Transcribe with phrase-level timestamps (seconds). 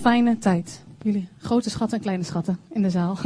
[0.00, 0.84] fijne tijd.
[1.02, 3.18] Jullie grote schatten en kleine schatten in de zaal.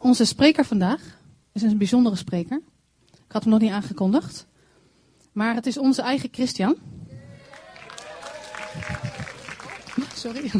[0.00, 1.18] Onze spreker vandaag
[1.52, 2.60] is een bijzondere spreker.
[3.10, 4.46] Ik had hem nog niet aangekondigd.
[5.32, 6.76] Maar het is onze eigen Christian.
[10.14, 10.50] Sorry.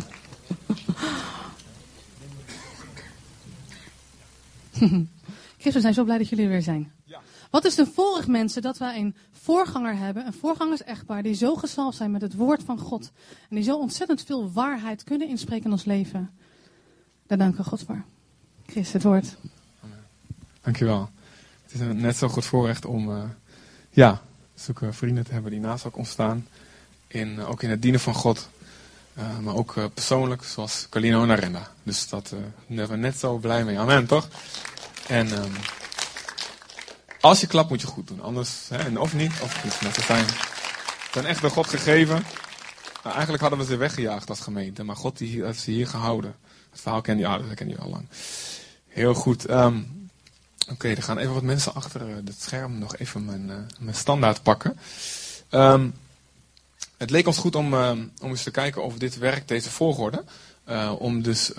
[5.61, 6.93] Chris, we zijn zo blij dat jullie er weer zijn.
[7.51, 11.97] Wat is de vorig mensen dat wij een voorganger hebben, een voorgangers-echtpaar, die zo gezalfd
[11.97, 13.11] zijn met het woord van God.
[13.48, 16.30] En die zo ontzettend veel waarheid kunnen inspreken in ons leven.
[17.27, 18.03] Daar danken we God voor.
[18.66, 19.37] Chris, het woord.
[20.61, 21.11] Dankjewel.
[21.62, 23.23] Het is een net zo goed voorrecht om uh,
[23.91, 24.23] ja,
[24.55, 26.47] zulke vrienden te hebben die naast elkaar staan.
[27.06, 28.48] In, uh, ook in het dienen van God.
[29.20, 31.70] Uh, maar ook persoonlijk, zoals Carlino en Arenda.
[31.83, 32.28] Dus dat
[32.69, 33.78] zijn we net zo blij mee.
[33.78, 34.28] Amen, toch?
[35.06, 35.53] En um,
[37.20, 38.22] als je klapt moet je goed doen.
[38.22, 39.80] Anders, hè, of niet, of niet.
[39.80, 40.27] Maar ze zijn,
[41.12, 42.25] zijn echt door God gegeven.
[43.03, 44.83] Nou, eigenlijk hadden we ze weggejaagd als gemeente.
[44.83, 46.34] Maar God die, heeft ze hier gehouden.
[46.70, 48.08] Het verhaal ken je, ja, dat ken je al lang.
[48.89, 49.50] Heel goed.
[49.50, 50.08] Um,
[50.61, 53.56] Oké, okay, er gaan even wat mensen achter uh, het scherm nog even mijn, uh,
[53.78, 54.78] mijn standaard pakken.
[55.50, 55.95] Um,
[57.01, 57.91] het leek ons goed om, uh,
[58.23, 60.25] om eens te kijken of dit werkt, deze volgorde.
[60.98, 61.53] om dus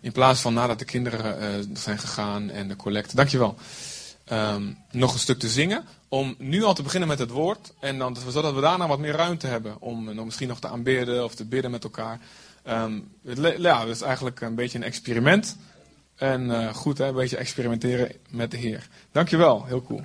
[0.00, 3.56] in plaats van nadat de kinderen zijn gegaan en de collecte, dankjewel,
[4.32, 5.84] um, nog een stuk te zingen.
[6.08, 7.72] Om nu al te beginnen met het woord.
[7.80, 11.24] En dan, zodat we daarna wat meer ruimte hebben om, om misschien nog te aanbidden
[11.24, 12.20] of te bidden met elkaar.
[13.24, 15.56] Het, ja, dat is eigenlijk een beetje een experiment.
[16.16, 18.88] En uh, goed, hè, een beetje experimenteren met de Heer.
[19.12, 20.02] Dankjewel, heel cool.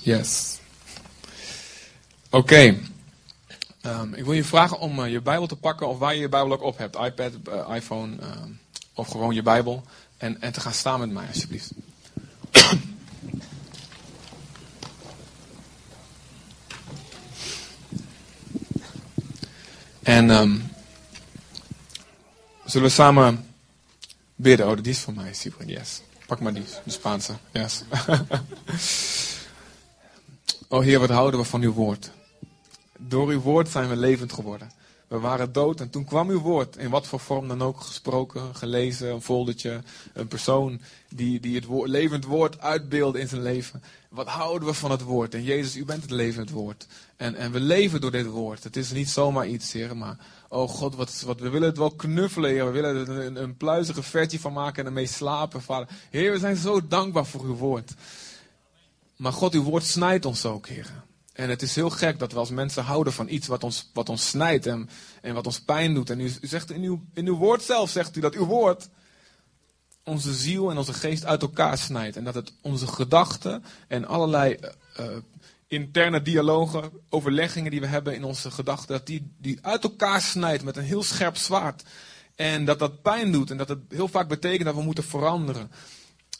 [0.00, 0.58] Yes.
[2.30, 2.76] Oké.
[3.82, 6.28] Um, ik wil je vragen om uh, je Bijbel te pakken of waar je je
[6.28, 6.96] Bijbel ook op hebt.
[6.96, 8.16] iPad, uh, iPhone
[8.94, 9.84] of gewoon je Bijbel.
[10.16, 11.70] En, en te gaan staan met mij, alsjeblieft.
[20.02, 20.70] en um,
[22.64, 23.46] zullen we samen
[24.34, 24.68] bidden?
[24.68, 26.00] Oh, die is voor mij, Sibren, yes.
[26.26, 27.82] Pak maar die, de Spaanse, yes.
[30.68, 32.10] oh Heer, wat houden we van uw woord.
[32.98, 34.70] Door uw woord zijn we levend geworden.
[35.08, 38.54] We waren dood en toen kwam uw woord, in wat voor vorm dan ook, gesproken,
[38.54, 39.82] gelezen, een foldertje,
[40.12, 43.82] een persoon die, die het woord, levend woord uitbeelde in zijn leven.
[44.08, 45.34] Wat houden we van het woord?
[45.34, 46.86] En Jezus, u bent het levend woord.
[47.16, 48.64] En, en we leven door dit woord.
[48.64, 50.16] Het is niet zomaar iets, Heer, maar,
[50.48, 52.66] oh God, wat, wat, we willen het wel knuffelen.
[52.66, 55.88] We willen er een, een pluizige versie van maken en ermee slapen, Vader.
[56.10, 57.94] Heer, we zijn zo dankbaar voor uw woord.
[59.16, 61.04] Maar God, uw woord snijdt ons ook, Heer.
[61.32, 64.08] En het is heel gek dat we als mensen houden van iets wat ons, wat
[64.08, 64.88] ons snijdt en,
[65.22, 66.10] en wat ons pijn doet.
[66.10, 68.88] En u, zegt in uw, in uw woord zelf, zegt u dat uw woord
[70.04, 72.16] onze ziel en onze geest uit elkaar snijdt.
[72.16, 74.58] En dat het onze gedachten en allerlei
[75.00, 75.06] uh,
[75.66, 80.64] interne dialogen, overleggingen die we hebben in onze gedachten, dat die, die uit elkaar snijdt
[80.64, 81.82] met een heel scherp zwaard.
[82.34, 85.70] En dat dat pijn doet en dat het heel vaak betekent dat we moeten veranderen.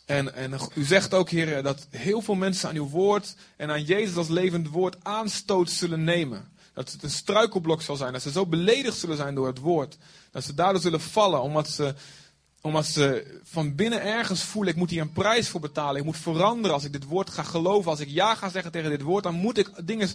[0.06, 3.82] En, en u zegt ook, Heer, dat heel veel mensen aan uw woord en aan
[3.82, 6.48] Jezus als levend woord aanstoot zullen nemen.
[6.72, 8.12] Dat het een struikelblok zal zijn.
[8.12, 9.98] Dat ze zo beledigd zullen zijn door het woord.
[10.30, 11.94] Dat ze daardoor zullen vallen, omdat ze,
[12.60, 15.96] omdat ze van binnen ergens voelen: ik moet hier een prijs voor betalen.
[15.96, 17.90] Ik moet veranderen als ik dit woord ga geloven.
[17.90, 20.08] Als ik ja ga zeggen tegen dit woord, dan moet ik dingen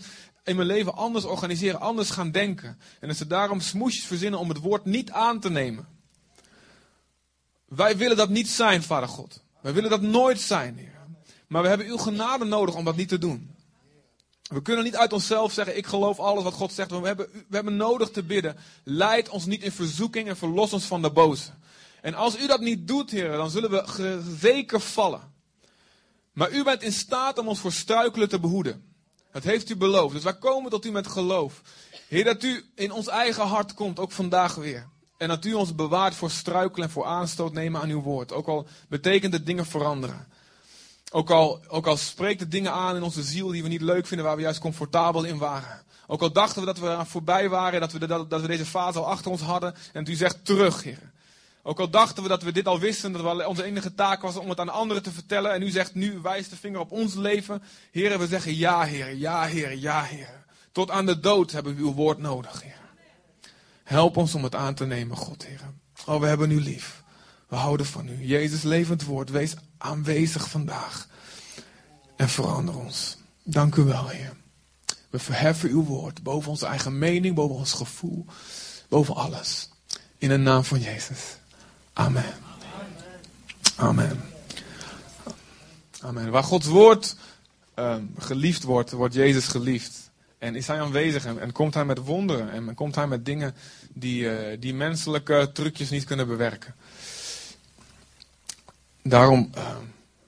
[0.44, 2.78] in mijn leven anders organiseren, anders gaan denken.
[3.00, 5.88] En dat ze daarom smoesjes verzinnen om het woord niet aan te nemen.
[7.66, 9.41] Wij willen dat niet zijn, Vader God.
[9.61, 10.99] Wij willen dat nooit zijn, Heer.
[11.47, 13.55] Maar we hebben uw genade nodig om dat niet te doen.
[14.44, 16.91] We kunnen niet uit onszelf zeggen, ik geloof alles wat God zegt.
[16.91, 18.57] We hebben, we hebben nodig te bidden.
[18.83, 21.51] Leid ons niet in verzoeking en verlos ons van de boze.
[22.01, 25.33] En als u dat niet doet, Heer, dan zullen we zeker vallen.
[26.33, 28.93] Maar u bent in staat om ons voor struikelen te behoeden.
[29.31, 30.13] Dat heeft u beloofd.
[30.13, 31.61] Dus wij komen tot u met geloof.
[32.07, 34.89] Heer, dat u in ons eigen hart komt, ook vandaag weer.
[35.22, 38.32] En dat u ons bewaart voor struikelen en voor aanstoot nemen aan uw woord.
[38.32, 40.28] Ook al betekent het dingen veranderen.
[41.12, 44.08] Ook al, ook al spreekt het dingen aan in onze ziel die we niet leuk
[44.08, 45.82] vinden, waar we juist comfortabel in waren.
[46.08, 48.66] Ook al dachten we dat we er voorbij waren, dat we, de, dat we deze
[48.66, 49.76] fase al achter ons hadden.
[49.94, 51.12] En u zegt terug, Heer.
[51.64, 54.50] Ook al dachten we dat we dit al wisten, dat onze enige taak was om
[54.50, 55.52] het aan anderen te vertellen.
[55.52, 57.64] En u zegt nu, wijst de vinger op ons leven.
[57.91, 60.44] Heer, we zeggen ja, Heer, ja, Heer, ja, Heer.
[60.72, 62.64] Tot aan de dood hebben we uw woord nodig.
[63.91, 65.59] Help ons om het aan te nemen, God, Heer.
[66.05, 67.03] Oh, we hebben u lief.
[67.47, 68.26] We houden van u.
[68.26, 71.08] Jezus levend woord, wees aanwezig vandaag.
[72.16, 73.17] En verander ons.
[73.43, 74.34] Dank u wel, Heer.
[75.09, 78.26] We verheffen uw woord boven onze eigen mening, boven ons gevoel.
[78.90, 79.70] boven alles.
[80.17, 81.37] In de naam van Jezus.
[81.94, 82.34] Amen.
[83.76, 84.23] Amen.
[86.02, 86.32] Amen.
[86.32, 87.16] Waar Gods woord
[87.76, 90.09] um, geliefd wordt, wordt Jezus geliefd.
[90.41, 93.55] En is hij aanwezig en, en komt hij met wonderen en komt hij met dingen
[93.93, 96.76] die, uh, die menselijke trucjes niet kunnen bewerken.
[99.03, 99.78] Daarom uh,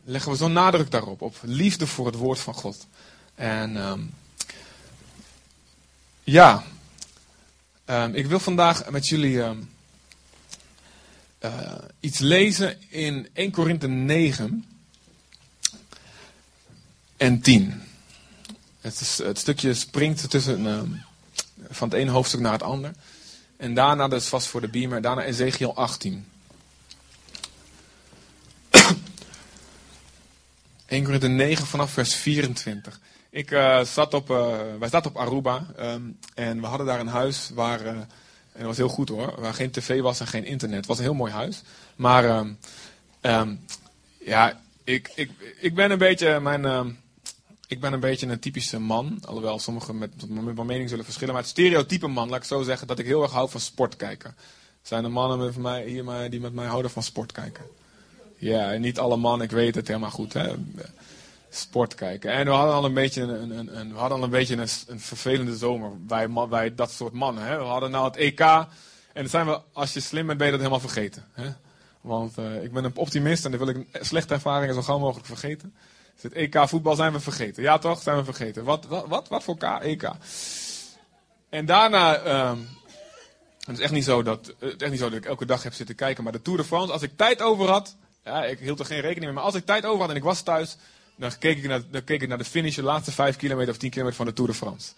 [0.04, 2.88] leggen we zo'n nadruk daarop, op liefde voor het woord van God.
[3.36, 4.14] En um,
[6.24, 6.64] ja,
[7.86, 9.38] um, ik wil vandaag met jullie
[11.40, 14.66] uh, iets lezen in 1 Korinthe 9
[17.18, 17.82] en 10.
[18.82, 21.04] Het, is, het stukje springt tussen,
[21.70, 22.94] van het ene hoofdstuk naar het ander.
[23.64, 26.26] En daarna, dat is vast voor de beamer, daarna Ezekiel 18.
[30.86, 33.00] 1 Korinthe 9 vanaf vers 24.
[33.30, 37.08] Ik uh, zat op, uh, wij zaten op Aruba um, en we hadden daar een
[37.08, 38.08] huis waar, uh, en
[38.54, 40.78] dat was heel goed hoor, waar geen tv was en geen internet.
[40.78, 41.62] Het was een heel mooi huis.
[41.96, 42.58] Maar um,
[43.22, 43.66] um,
[44.18, 46.98] ja, ik, ik, ik ben een beetje, mijn,
[47.74, 49.18] ik ben een beetje een typische man.
[49.26, 51.34] Alhoewel sommigen met, met mijn mening zullen verschillen.
[51.34, 53.96] Maar het stereotype man, laat ik zo zeggen, dat ik heel erg hou van sport
[53.96, 54.36] kijken.
[54.82, 57.64] Zijn er mannen met mij, hier die met mij houden van sport kijken?
[58.38, 60.34] Ja, niet alle mannen, ik weet het helemaal goed.
[60.34, 60.54] Hè?
[61.50, 62.32] Sport kijken.
[62.32, 64.68] En we hadden al een beetje een, een, een we hadden al een, beetje een,
[64.88, 65.92] een vervelende zomer.
[66.50, 67.44] Wij, dat soort mannen.
[67.44, 67.58] Hè?
[67.58, 68.40] We hadden nou het EK.
[69.14, 71.26] En zijn we, als je slim bent, ben je dat helemaal vergeten.
[71.32, 71.50] Hè?
[72.02, 75.28] Want uh, ik ben een optimist en dan wil ik slechte ervaringen zo gauw mogelijk
[75.28, 75.74] vergeten.
[76.22, 77.64] Het EK voetbal zijn we vergeten.
[77.64, 78.02] Ja toch?
[78.02, 78.64] Zijn we vergeten.
[78.64, 79.64] Wat, wat, wat, wat voor K?
[79.64, 80.12] EK.
[81.50, 82.26] En daarna...
[82.50, 82.68] Um,
[83.66, 85.74] het is echt niet, zo dat, het echt niet zo dat ik elke dag heb
[85.74, 86.24] zitten kijken.
[86.24, 89.02] Maar de Tour de France, als ik tijd over had, ja, ik hield er geen
[89.02, 89.34] rekening mee.
[89.34, 90.78] Maar als ik tijd over had en ik was thuis,
[91.16, 93.78] dan keek ik naar, dan keek ik naar de finish, de laatste 5 kilometer of
[93.78, 94.92] 10 kilometer van de Tour de France.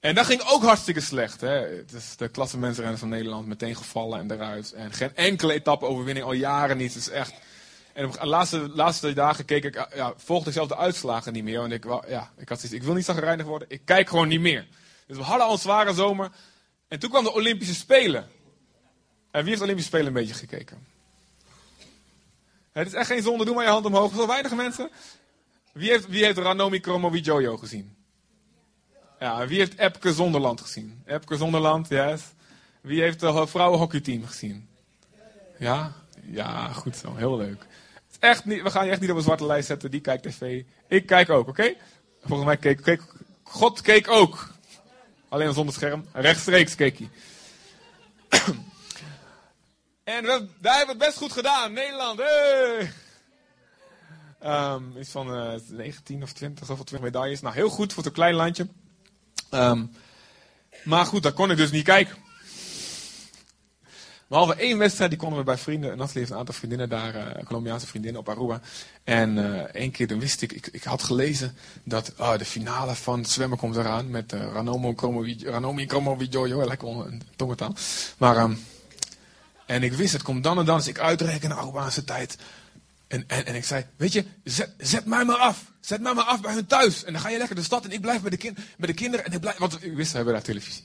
[0.00, 1.40] En dat ging ook hartstikke slecht.
[1.40, 1.76] Hè.
[1.76, 4.72] Het is de van Nederland meteen gevallen en eruit.
[4.72, 6.94] En geen enkele etappe overwinning, al jaren niet.
[6.94, 7.32] Het is echt...
[7.98, 11.58] En de laatste, laatste dagen keek ik, ja, volgde ik zelf de uitslagen niet meer.
[11.58, 14.40] Want ik, ja, ik had zoiets, ik wil niet zagrijnig worden, ik kijk gewoon niet
[14.40, 14.66] meer.
[15.06, 16.30] Dus we hadden al een zware zomer.
[16.88, 18.28] En toen kwam de Olympische Spelen.
[19.30, 20.86] En wie heeft de Olympische Spelen een beetje gekeken?
[22.72, 24.14] Het is echt geen zonde, doe maar je hand omhoog.
[24.14, 24.90] Zo weinig mensen.
[25.72, 27.96] Wie heeft, wie heeft Ranomi Kromowidjojo gezien?
[29.20, 31.02] Ja, wie heeft Epke Zonderland gezien?
[31.06, 32.22] Epke Zonderland, yes.
[32.80, 34.68] Wie heeft het vrouwenhockeyteam gezien?
[35.58, 35.92] Ja?
[36.30, 37.14] Ja, goed zo.
[37.16, 37.66] Heel leuk.
[38.18, 39.90] Echt niet, we gaan je echt niet op een zwarte lijst zetten.
[39.90, 40.62] Die kijkt tv.
[40.88, 41.74] Ik kijk ook, oké?
[42.20, 43.02] Volgens mij keek, keek...
[43.42, 44.48] God keek ook.
[45.28, 46.04] Alleen zonder scherm.
[46.12, 47.10] Rechtstreeks keek hij.
[50.04, 51.72] En we, daar hebben we het best goed gedaan.
[51.72, 52.92] Nederland, hey!
[54.44, 57.40] Um, iets van uh, 19 of 20, zoveel 20 medailles.
[57.40, 58.68] Nou, heel goed voor zo'n klein landje.
[59.50, 59.92] Um,
[60.84, 62.16] maar goed, daar kon ik dus niet kijken.
[64.28, 65.88] Behalve één wedstrijd, die konden we bij vrienden.
[65.90, 68.60] Nathalie heeft een aantal vriendinnen daar, uh, Colombiaanse vriendinnen op Aruba.
[69.04, 73.24] En uh, één keer, dan wist ik, ik, had gelezen dat uh, de finale van
[73.24, 74.10] zwemmen komt eraan.
[74.10, 74.94] Met uh, Ranomo
[75.42, 77.74] Ranomi Kromowidjojo, lekker een tongentaal.
[78.18, 78.36] Maar...
[78.36, 78.58] Um,
[79.68, 82.36] en ik wist, het komt dan en dan, als ik uitreken Arubaanse tijd.
[83.08, 84.24] En, en, en ik zei, weet je,
[84.78, 85.64] zet, mij maar af.
[85.80, 87.04] Zet mij maar af bij hun thuis.
[87.04, 89.26] En dan ga je lekker de stad en ik blijf bij de, bij de kinderen.
[89.26, 90.84] En ik blijf, want ik wist, we hebben daar televisie.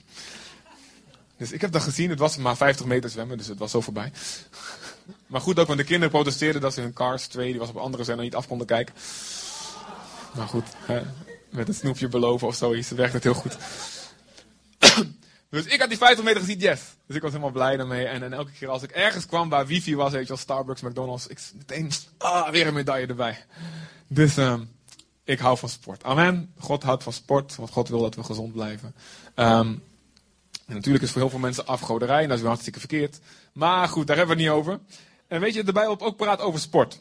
[1.43, 2.09] Dus ik heb dat gezien.
[2.09, 4.11] Het was maar 50 meter zwemmen, dus het was zo voorbij.
[5.27, 7.77] Maar goed ook, want de kinderen protesteerden dat ze hun Cars 2, die was op
[7.77, 8.95] andere zender, niet af konden kijken.
[10.35, 10.63] Maar goed,
[11.49, 13.57] met een snoepje beloven of zoiets, werkt het heel goed.
[15.49, 16.81] Dus ik had die 50 meter gezien, yes.
[17.07, 18.05] Dus ik was helemaal blij daarmee.
[18.05, 20.81] En, en elke keer als ik ergens kwam waar wifi was, weet je wel, Starbucks,
[20.81, 23.45] McDonald's, ik meteen, ah, weer een medaille erbij.
[24.07, 24.69] Dus um,
[25.23, 26.03] ik hou van sport.
[26.03, 26.53] Amen.
[26.59, 28.95] God houdt van sport, want God wil dat we gezond blijven.
[29.35, 29.83] Um,
[30.65, 33.19] natuurlijk is voor heel veel mensen afgoderij, en dat is weer hartstikke verkeerd.
[33.53, 34.79] Maar goed, daar hebben we het niet over.
[35.27, 36.99] En weet je, de Bijbel ook praat over sport.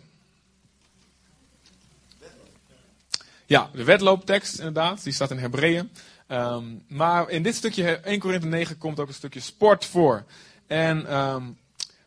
[3.47, 5.90] Ja, de wedlooptekst inderdaad, die staat in Hebreeën.
[6.28, 10.25] Um, maar in dit stukje 1 Korinthe 9 komt ook een stukje sport voor.
[10.66, 11.59] En, um,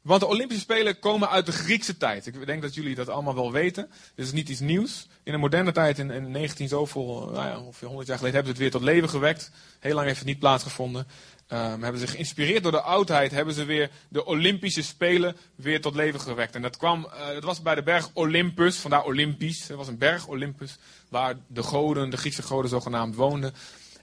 [0.01, 2.25] want de Olympische Spelen komen uit de Griekse tijd.
[2.25, 3.89] Ik denk dat jullie dat allemaal wel weten.
[4.15, 5.07] Dit is niet iets nieuws.
[5.23, 8.55] In de moderne tijd, in, in 19 zoveel, nou ja, ongeveer 100 jaar geleden, hebben
[8.55, 9.51] ze het weer tot leven gewekt.
[9.79, 11.07] Heel lang heeft het niet plaatsgevonden.
[11.53, 15.95] Um, hebben ze geïnspireerd door de oudheid, hebben ze weer de Olympische Spelen weer tot
[15.95, 16.55] leven gewekt.
[16.55, 19.67] En dat kwam, uh, dat was bij de berg Olympus, vandaar Olympisch.
[19.67, 20.77] Het was een berg Olympus,
[21.09, 23.53] waar de goden, de Griekse goden zogenaamd woonden.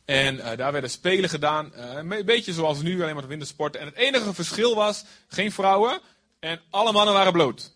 [0.04, 3.80] En uh, daar werden spelen gedaan, uh, een beetje zoals nu, alleen maar wintersporten.
[3.80, 6.00] En het enige verschil was, geen vrouwen
[6.40, 7.72] en alle mannen waren bloot.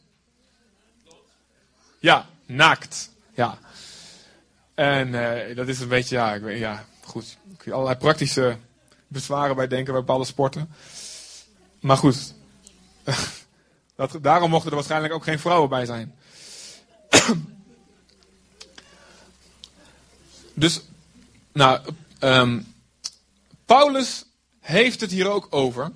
[1.99, 3.11] Ja, naakt.
[3.35, 3.58] Ja.
[4.75, 5.12] En
[5.54, 7.37] dat is een beetje, ja, ik weet, ja, goed.
[7.70, 8.56] Allerlei praktische
[9.08, 10.68] bezwaren bij denken bij bepaalde sporten.
[11.80, 12.34] Maar goed,
[13.96, 16.14] dat, daarom mochten er waarschijnlijk ook geen vrouwen bij zijn.
[20.54, 20.80] dus,
[21.52, 21.80] nou,
[22.18, 22.60] ehm,
[23.64, 24.25] Paulus
[24.60, 25.92] heeft het hier ook over.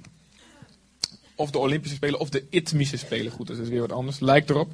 [1.34, 3.32] Of de Olympische Spelen of de Itmische Spelen.
[3.32, 4.20] Goed, dat is weer wat anders.
[4.20, 4.72] Lijkt erop.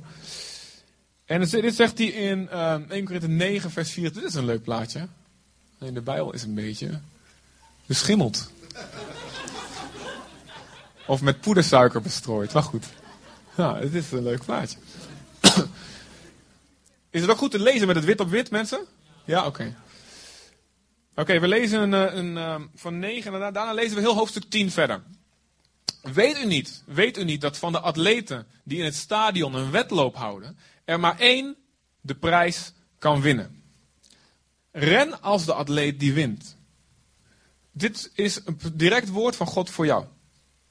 [1.25, 4.13] En dit zegt hij in uh, 1 Korinther 9, vers 4.
[4.13, 5.09] Dit is een leuk plaatje.
[5.81, 7.01] In de Bijbel is een beetje
[7.87, 8.51] beschimmeld.
[11.07, 12.53] Of met poedersuiker bestrooid.
[12.53, 12.87] Maar goed.
[13.57, 14.79] Ja, dit is een leuk plaatje.
[17.11, 18.87] Is het ook goed te lezen met het wit op wit, mensen?
[19.25, 19.77] Ja, oké.
[21.15, 24.51] Oké, we lezen een, eh, een, ehm, van 9 en daarna lezen we heel hoofdstuk
[24.51, 25.03] 10 verder.
[26.03, 29.71] Weet u niet, weet u niet dat van de atleten die in het stadion een
[29.71, 31.57] wedloop houden, er maar één
[32.01, 33.63] de prijs kan winnen?
[34.73, 36.56] Ren als de atleet die wint.
[37.77, 40.05] Dit is een direct woord van God voor jou.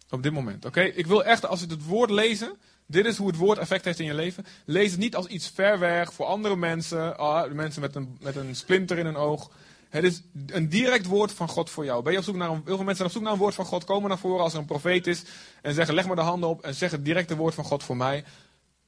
[0.10, 0.66] Op dit moment.
[0.66, 0.82] Oké?
[0.82, 2.58] Ik wil echt, als je het woord lezen,
[2.88, 4.46] dit is hoe het woord effect heeft in je leven.
[4.66, 7.18] Lees het niet als iets ver weg voor andere mensen.
[7.18, 9.52] Ah, mensen met een, met een splinter in hun oog.
[9.90, 12.04] Het is een direct woord van God voor jou.
[12.04, 13.56] Ben je op zoek naar een, heel veel mensen zijn op zoek naar een woord
[13.56, 13.84] van God.
[13.84, 15.24] Komen naar voren als er een profeet is.
[15.62, 16.62] En zeggen: leg maar de handen op.
[16.62, 18.24] En zeg het directe woord van God voor mij.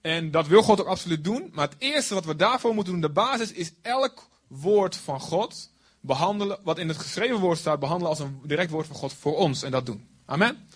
[0.02, 1.50] En dat wil God ook absoluut doen.
[1.54, 5.70] Maar het eerste wat we daarvoor moeten doen, de basis, is elk woord van God
[6.08, 6.60] behandelen.
[6.64, 9.64] Wat in het geschreven woord staat, behandelen als een direct woord van God voor ons.
[9.64, 10.08] En dat doen.
[10.26, 10.68] Amen.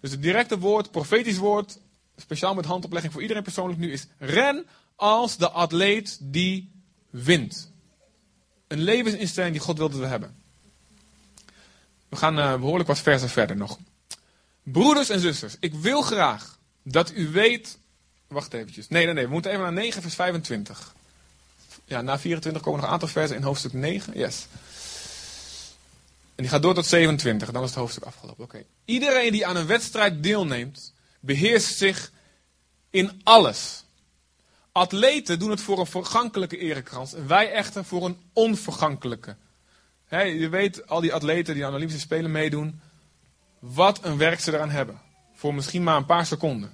[0.00, 1.78] Dus het directe woord, profetisch woord,
[2.16, 6.70] speciaal met handoplegging voor iedereen persoonlijk nu, is ren als de atleet die
[7.10, 7.70] wint.
[8.66, 10.36] Een levensinstelling die God wil dat we hebben.
[12.08, 13.78] We gaan uh, behoorlijk wat versen verder nog.
[14.62, 17.78] Broeders en zusters, ik wil graag dat u weet.
[18.26, 18.88] Wacht eventjes.
[18.88, 19.24] Nee, nee, nee.
[19.24, 20.94] We moeten even naar 9, vers 25.
[21.84, 24.18] Ja, na 24 komen nog een aantal versen in hoofdstuk 9.
[24.18, 24.46] Yes.
[26.42, 27.50] Die gaat door tot 27.
[27.50, 28.64] Dan is het hoofdstuk afgelopen.
[28.84, 32.12] Iedereen die aan een wedstrijd deelneemt, beheerst zich
[32.90, 33.84] in alles.
[34.72, 37.14] Atleten doen het voor een vergankelijke erekrans.
[37.14, 39.36] En wij echter voor een onvergankelijke.
[40.08, 42.80] je weet, al die atleten die aan de Olympische Spelen meedoen.
[43.58, 45.00] Wat een werk ze eraan hebben.
[45.34, 46.70] Voor misschien maar een paar seconden.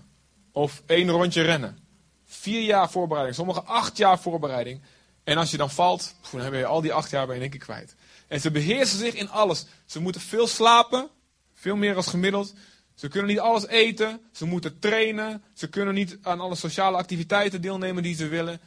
[0.53, 1.79] Of één rondje rennen.
[2.25, 3.37] Vier jaar voorbereiding.
[3.37, 4.81] Sommige acht jaar voorbereiding.
[5.25, 7.51] En als je dan valt, dan heb je al die acht jaar bij in één
[7.51, 7.95] keer kwijt.
[8.29, 9.67] En ze beheersen zich in alles.
[9.87, 11.09] Ze moeten veel slapen.
[11.55, 12.55] Veel meer als gemiddeld.
[12.95, 14.21] Ze kunnen niet alles eten.
[14.33, 15.43] Ze moeten trainen.
[15.55, 18.61] Ze kunnen niet aan alle sociale activiteiten deelnemen die ze willen.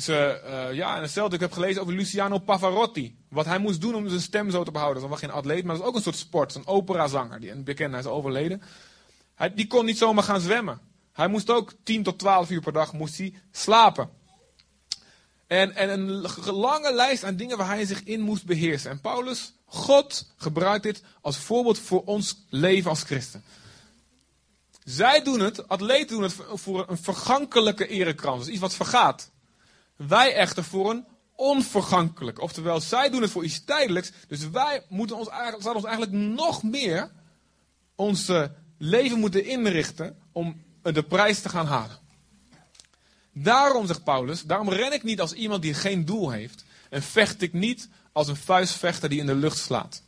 [0.00, 3.16] Ze, uh, ja, en hetzelfde, ik heb gelezen over Luciano Pavarotti.
[3.28, 5.00] Wat hij moest doen om zijn stem zo te behouden.
[5.00, 6.54] Dat was geen atleet, maar dat is ook een soort sport.
[6.54, 7.40] Een operazanger.
[7.40, 8.62] Die een hij is overleden.
[9.34, 10.80] Hij, die kon niet zomaar gaan zwemmen.
[11.12, 14.10] Hij moest ook 10 tot 12 uur per dag moest hij slapen.
[15.54, 16.10] En, en een
[16.52, 18.90] lange lijst aan dingen waar hij zich in moest beheersen.
[18.90, 23.44] En Paulus, God gebruikt dit als voorbeeld voor ons leven als christen.
[24.84, 28.44] Zij doen het, atleten doen het voor een vergankelijke erekrans.
[28.44, 29.30] Dus iets wat vergaat.
[29.96, 31.04] Wij echter voor een
[31.36, 32.40] onvergankelijk.
[32.40, 34.12] Oftewel, zij doen het voor iets tijdelijks.
[34.28, 37.10] Dus wij moeten ons zouden ons eigenlijk nog meer
[37.94, 38.32] ons
[38.78, 42.03] leven moeten inrichten om de prijs te gaan halen.
[43.34, 46.64] Daarom, zegt Paulus, daarom ren ik niet als iemand die geen doel heeft.
[46.90, 50.02] En vecht ik niet als een vuistvechter die in de lucht slaat.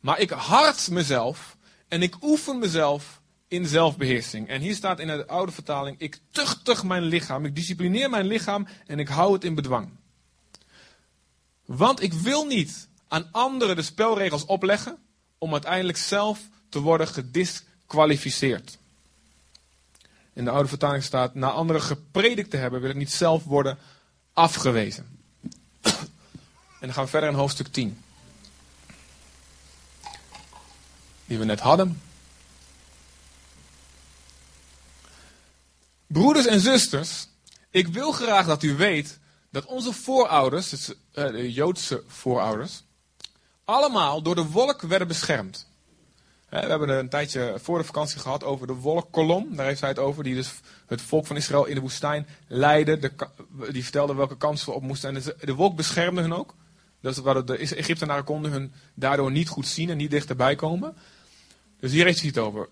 [0.00, 1.56] Maar ik hart mezelf
[1.88, 4.48] en ik oefen mezelf in zelfbeheersing.
[4.48, 8.66] En hier staat in de oude vertaling: Ik tuchtig mijn lichaam, ik disciplineer mijn lichaam
[8.86, 9.90] en ik hou het in bedwang.
[11.64, 14.98] Want ik wil niet aan anderen de spelregels opleggen
[15.38, 18.78] om uiteindelijk zelf te worden gedisqualificeerd.
[20.36, 23.78] In de oude vertaling staat: Na anderen gepredikt te hebben, wil ik niet zelf worden
[24.32, 25.06] afgewezen.
[26.80, 28.02] En dan gaan we verder in hoofdstuk 10.
[31.24, 32.00] Die we net hadden.
[36.06, 37.28] Broeders en zusters,
[37.70, 39.18] ik wil graag dat u weet
[39.50, 42.82] dat onze voorouders, uh, de Joodse voorouders,
[43.64, 45.66] allemaal door de wolk werden beschermd.
[46.48, 49.56] We hebben een tijdje voor de vakantie gehad over de wolkkolom.
[49.56, 50.24] Daar heeft hij het over.
[50.24, 50.52] Die dus
[50.86, 52.98] het volk van Israël in de woestijn leidde.
[52.98, 53.12] De,
[53.72, 55.16] die vertelde welke kansen we op moesten.
[55.16, 56.54] En de, wolk beschermde hun ook.
[57.00, 60.96] Is waar de Egyptenaren konden hun daardoor niet goed zien en niet dichterbij komen.
[61.80, 62.68] Dus hier heeft hij het over.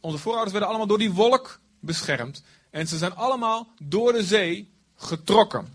[0.00, 2.42] onze voorouders werden allemaal door die wolk beschermd.
[2.70, 5.68] En ze zijn allemaal door de zee getrokken.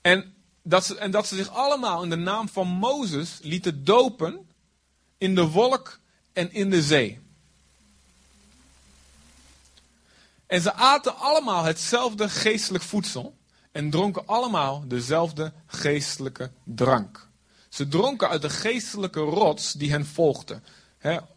[0.00, 4.46] En dat ze, en dat ze zich allemaal in de naam van Mozes lieten dopen
[5.18, 6.00] in de wolk
[6.32, 7.20] en in de zee.
[10.46, 13.36] En ze aten allemaal hetzelfde geestelijk voedsel
[13.72, 17.28] en dronken allemaal dezelfde geestelijke drank.
[17.68, 20.60] Ze dronken uit de geestelijke rots die hen volgde.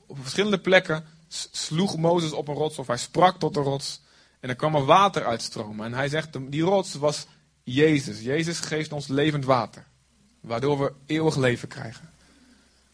[0.08, 1.06] op verschillende plekken
[1.52, 4.02] sloeg Mozes op een rots of hij sprak tot de rots.
[4.40, 5.86] En er kwam er water uitstromen.
[5.86, 7.26] En hij zegt, die rots was
[7.64, 8.22] Jezus.
[8.22, 9.86] Jezus geeft ons levend water.
[10.40, 12.10] Waardoor we eeuwig leven krijgen.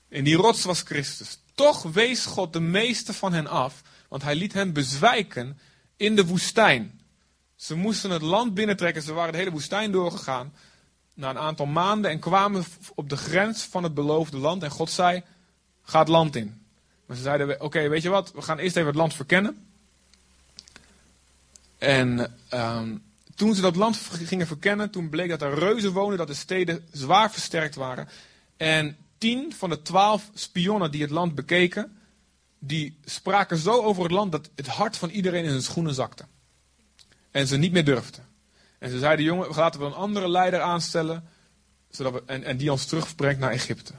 [0.09, 1.37] En die rots was Christus.
[1.61, 3.81] Toch wees God de meeste van hen af.
[4.07, 5.59] Want hij liet hen bezwijken
[5.97, 7.01] in de woestijn.
[7.55, 9.01] Ze moesten het land binnentrekken.
[9.01, 10.53] Ze waren de hele woestijn doorgegaan.
[11.13, 12.65] Na een aantal maanden en kwamen
[12.95, 14.63] op de grens van het beloofde land.
[14.63, 15.23] En God zei,
[15.83, 16.61] ga het land in.
[17.05, 19.65] Maar ze zeiden, oké, weet je wat, we gaan eerst even het land verkennen.
[21.77, 22.95] En ehm,
[23.35, 26.85] toen ze dat land gingen verkennen, toen bleek dat er reuzen wonen, dat de steden
[26.91, 28.07] zwaar versterkt waren.
[28.57, 31.97] En tien van de twaalf spionnen die het land bekeken,
[32.59, 36.25] die spraken zo over het land dat het hart van iedereen in zijn schoenen zakte.
[37.31, 38.25] En ze niet meer durfden.
[38.79, 41.23] En ze zeiden, jongen, laten we een andere leider aanstellen,
[41.89, 43.93] zodat we, en, en die ons terugbrengt naar Egypte.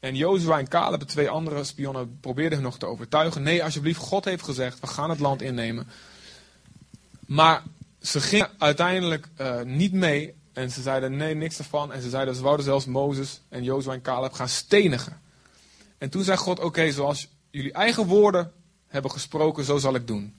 [0.00, 3.42] En Jozua en Caleb, de twee andere spionnen, probeerden hen nog te overtuigen.
[3.42, 5.88] Nee, alsjeblieft, God heeft gezegd, we gaan het land innemen.
[7.26, 7.62] Maar
[8.00, 10.34] ze gingen uiteindelijk uh, niet mee.
[10.52, 11.92] En ze zeiden nee, niks ervan.
[11.92, 15.20] En ze zeiden, ze wouden zelfs Mozes en Jozua en Caleb gaan stenigen.
[15.98, 18.52] En toen zei God, oké, zoals jullie eigen woorden
[18.86, 20.36] hebben gesproken, zo zal ik doen.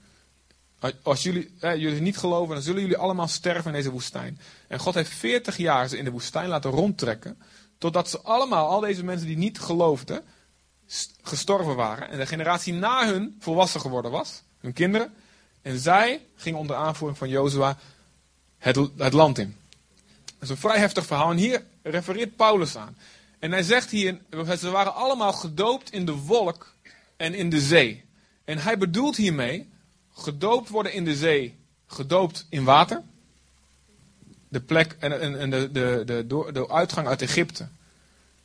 [1.02, 4.40] Als jullie, jullie niet geloven, dan zullen jullie allemaal sterven in deze woestijn.
[4.68, 7.38] En God heeft 40 jaar ze in de woestijn laten rondtrekken.
[7.78, 10.24] Totdat ze allemaal, al deze mensen die niet geloofden,
[11.22, 12.08] gestorven waren.
[12.08, 14.42] En de generatie na hun volwassen geworden was.
[14.58, 15.14] Hun kinderen.
[15.62, 17.78] En zij gingen onder aanvoering van Jozua
[18.58, 19.56] het, het land in.
[20.44, 21.30] Is een vrij heftig verhaal.
[21.30, 22.96] En hier refereert Paulus aan.
[23.38, 24.18] En hij zegt hier,
[24.58, 26.74] ze waren allemaal gedoopt in de wolk
[27.16, 28.04] en in de zee.
[28.44, 29.68] En hij bedoelt hiermee,
[30.12, 33.02] gedoopt worden in de zee, gedoopt in water.
[34.48, 37.68] De plek en, en, de, de, de, de, uitgang uit Egypte.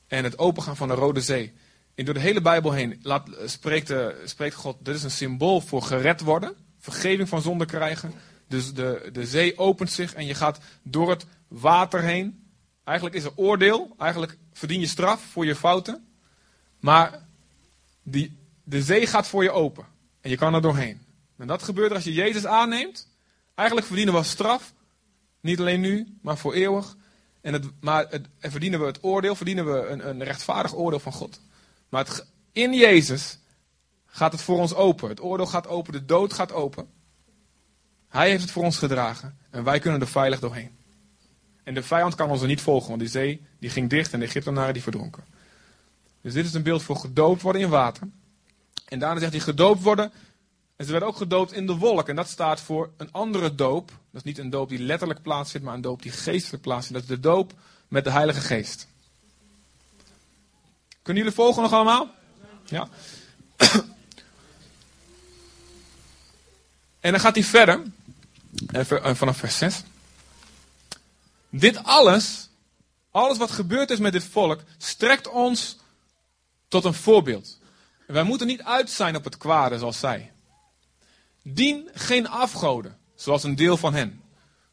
[0.08, 1.54] En het opengaan van de Rode Zee.
[1.96, 3.94] En door de hele Bijbel heen laat, spreekt,
[4.26, 8.14] spreekt God, dit is een symbool voor gered worden vergeving van zonde krijgen.
[8.50, 12.52] Dus de, de zee opent zich en je gaat door het water heen.
[12.84, 13.96] Eigenlijk is er oordeel.
[13.98, 16.08] Eigenlijk verdien je straf voor je fouten.
[16.80, 17.26] Maar
[18.04, 19.86] die, de zee gaat voor je open.
[20.22, 21.02] En je kan er doorheen.
[21.38, 23.08] En dat gebeurt als je Jezus aanneemt.
[23.56, 24.74] Eigenlijk verdienen we straf.
[25.42, 26.98] Niet alleen nu, maar voor eeuwig.
[27.42, 31.00] En het, maar het, en verdienen we het oordeel, verdienen we een, een rechtvaardig oordeel
[31.00, 31.42] van God.
[31.90, 33.40] Maar in Jezus
[34.06, 35.10] gaat het voor ons open.
[35.10, 36.90] Het oordeel gaat open, de dood gaat open.
[38.10, 40.78] Hij heeft het voor ons gedragen en wij kunnen er veilig doorheen.
[41.64, 44.20] En de vijand kan ons er niet volgen, want die zee die ging dicht en
[44.20, 45.24] de Egyptenaren die verdronken.
[46.22, 48.08] Dus dit is een beeld voor gedoopt worden in water.
[48.86, 50.12] En daarna zegt hij gedoopt worden.
[50.76, 52.10] En ze werden ook gedoopt in de wolk.
[52.10, 53.88] En dat staat voor een andere doop.
[53.88, 57.02] Dat is niet een doop die letterlijk plaatsvindt, maar een doop die geestelijk plaatsvindt.
[57.02, 57.54] Dat is de doop
[57.88, 58.88] met de Heilige Geest.
[61.02, 62.08] Kunnen jullie volgen nog allemaal?
[62.66, 62.88] Ja.
[67.00, 67.82] En dan gaat hij verder,
[68.72, 69.84] eh, vanaf vers 6.
[71.50, 72.50] Dit alles,
[73.12, 75.78] alles wat gebeurd is met dit volk, strekt ons
[76.68, 77.58] tot een voorbeeld.
[78.08, 80.32] Wij moeten niet uit zijn op het kwade zoals zij.
[81.42, 84.22] Dien geen afgoden, zoals een deel van hen.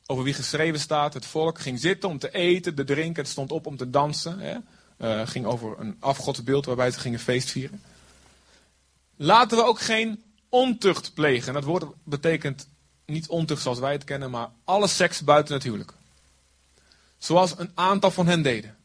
[0.07, 3.53] Over wie geschreven staat, het volk ging zitten om te eten, te drinken, het stond
[3.53, 4.39] op om te dansen.
[4.39, 4.57] Hè.
[4.99, 7.83] Uh, ging over een afgodsbeeld waarbij ze gingen feestvieren.
[9.17, 11.55] Laten we ook geen ontucht plegen.
[11.55, 12.69] Dat woord betekent
[13.07, 15.93] niet ontucht zoals wij het kennen, maar alle seks buiten het huwelijk.
[17.19, 18.77] Zoals een aantal van hen deden.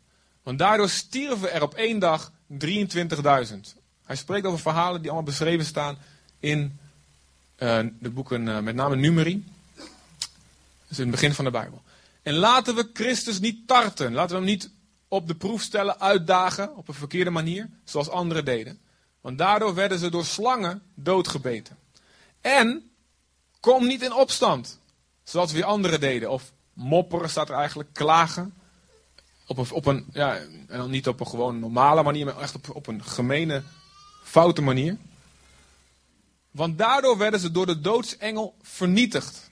[0.43, 2.67] Want daardoor stierven er op één dag 23.000.
[4.05, 5.97] Hij spreekt over verhalen die allemaal beschreven staan
[6.39, 6.79] in
[7.57, 9.45] uh, de boeken, uh, met name Numeri.
[10.88, 11.81] Is in het begin van de Bijbel.
[12.21, 14.13] En laten we Christus niet tarten.
[14.13, 14.69] Laten we hem niet
[15.07, 18.79] op de proef stellen, uitdagen op een verkeerde manier, zoals anderen deden.
[19.21, 21.77] Want daardoor werden ze door slangen doodgebeten.
[22.41, 22.90] En
[23.62, 24.80] kom niet in opstand,
[25.24, 26.32] zoals weer anderen deden.
[26.32, 28.54] Of mopperen staat er eigenlijk, klagen.
[29.47, 30.39] Op een, op een ja,
[30.88, 33.63] niet op een gewoon normale manier, maar echt op, op een gemene,
[34.24, 34.97] foute manier.
[36.52, 39.50] Want daardoor werden ze door de doodsengel vernietigd.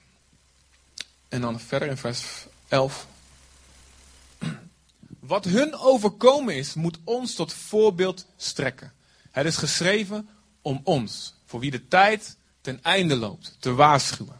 [1.29, 3.07] En dan verder in vers 11.
[5.19, 8.93] Wat hun overkomen is, moet ons tot voorbeeld strekken.
[9.31, 10.29] Het is geschreven
[10.61, 12.37] om ons, voor wie de tijd
[12.69, 14.39] ten einde loopt, te waarschuwen.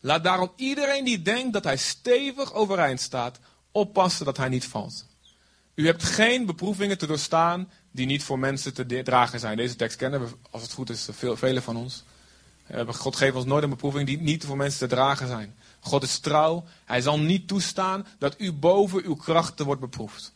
[0.00, 3.38] Laat daarom iedereen die denkt dat hij stevig overeind staat,
[3.72, 5.06] oppassen dat hij niet valt.
[5.74, 9.56] U hebt geen beproevingen te doorstaan die niet voor mensen te dragen zijn.
[9.56, 12.04] Deze tekst kennen we, als het goed is, veel, velen van ons.
[12.86, 15.56] God geeft ons nooit een beproeving die niet voor mensen te dragen zijn.
[15.80, 16.64] God is trouw.
[16.84, 20.32] Hij zal niet toestaan dat u boven uw krachten wordt beproefd.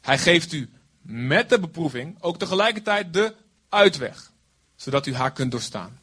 [0.00, 0.70] Hij geeft u
[1.02, 3.34] met de beproeving ook tegelijkertijd de
[3.68, 4.34] uitweg.
[4.76, 5.98] zodat u haar kunt doorstaan.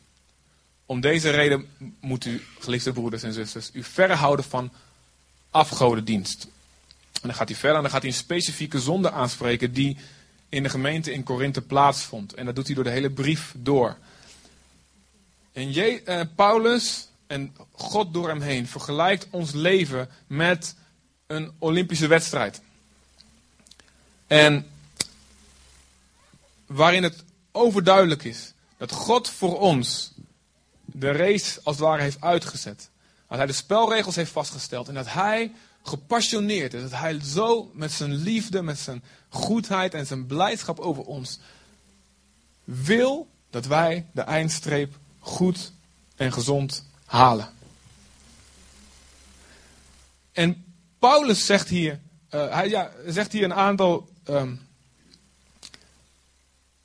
[0.86, 1.68] Om deze reden
[2.00, 4.72] moet u, geliefde broeders en zusters, u verre houden van
[5.50, 6.48] afgodendienst.
[7.14, 9.98] En dan gaat hij verder en dan gaat hij een specifieke zonde aanspreken die
[10.50, 12.34] in de gemeente in Korinthe plaatsvond.
[12.34, 13.98] En dat doet hij door de hele brief door.
[15.54, 20.76] En eh, Paulus en God door hem heen vergelijkt ons leven met
[21.28, 22.62] een Olympische wedstrijd.
[24.28, 24.68] En
[26.66, 30.13] waarin het overduidelijk is dat God voor ons
[30.94, 32.90] de race als het ware heeft uitgezet.
[33.28, 35.52] Dat hij de spelregels heeft vastgesteld en dat hij
[35.84, 36.82] gepassioneerd is.
[36.82, 41.40] Dat hij zo met zijn liefde, met zijn goedheid en zijn blijdschap over ons
[42.64, 45.72] wil dat wij de eindstreep goed
[46.16, 47.50] en gezond halen.
[50.32, 50.66] En
[51.00, 52.00] Paulus zegt hier,
[52.32, 54.68] uh, hij ja, zegt hier een aantal, um,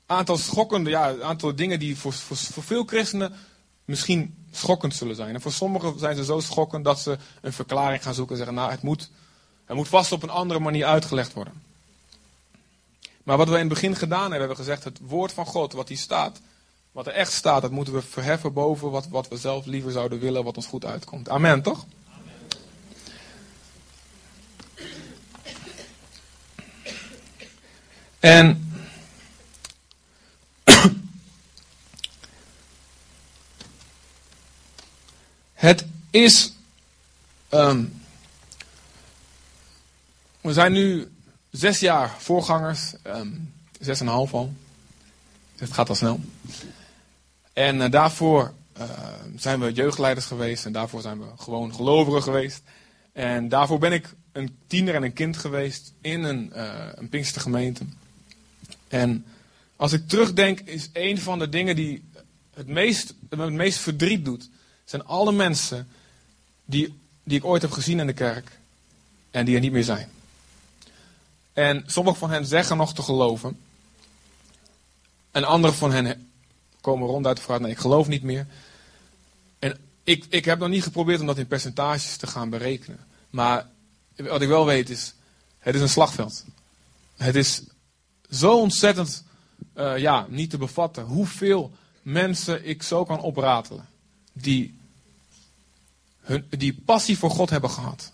[0.05, 3.33] aantal schokkende, ja, aantal dingen die voor, voor, voor veel christenen
[3.89, 5.33] misschien schokkend zullen zijn.
[5.33, 8.55] En voor sommigen zijn ze zo schokkend dat ze een verklaring gaan zoeken en zeggen,
[8.55, 9.09] nou het moet,
[9.65, 11.61] het moet vast op een andere manier uitgelegd worden.
[13.23, 15.73] Maar wat we in het begin gedaan hebben, hebben we gezegd, het woord van God,
[15.73, 16.41] wat hier staat,
[16.91, 20.19] wat er echt staat, dat moeten we verheffen boven wat, wat we zelf liever zouden
[20.19, 21.29] willen, wat ons goed uitkomt.
[21.29, 21.85] Amen, toch?
[28.19, 28.68] En
[35.59, 36.53] het is.
[37.49, 38.01] Um,
[40.41, 41.11] we zijn nu
[41.51, 44.53] zes jaar voorgangers, um, zes en een half al.
[45.55, 46.19] Het gaat al snel.
[47.53, 48.89] En uh, daarvoor uh,
[49.35, 52.61] zijn we jeugdleiders geweest en daarvoor zijn we gewoon gelovigen geweest.
[53.13, 57.83] En daarvoor ben ik een tiener en een kind geweest in een, uh, een Pinkstergemeente.
[58.87, 59.25] En
[59.75, 62.03] als ik terugdenk, is een van de dingen die
[62.53, 64.49] het meest, het meest verdriet doet,
[64.89, 65.87] zijn alle mensen
[66.65, 68.59] die, die ik ooit heb gezien in de kerk
[69.31, 70.09] en die er niet meer zijn.
[71.53, 73.59] En sommige van hen zeggen nog te geloven.
[75.31, 76.31] En andere van hen
[76.81, 78.47] komen ronduit de vraag, nee, ik geloof niet meer.
[79.59, 82.99] En ik, ik heb nog niet geprobeerd om dat in percentages te gaan berekenen.
[83.29, 83.67] Maar
[84.15, 85.13] wat ik wel weet is,
[85.59, 86.45] het is een slagveld.
[87.17, 87.61] Het is
[88.29, 89.23] zo ontzettend
[89.75, 91.71] uh, ja, niet te bevatten hoeveel
[92.01, 93.87] mensen ik zo kan opratelen.
[94.33, 94.78] Die,
[96.21, 98.11] hun, die passie voor God hebben gehad.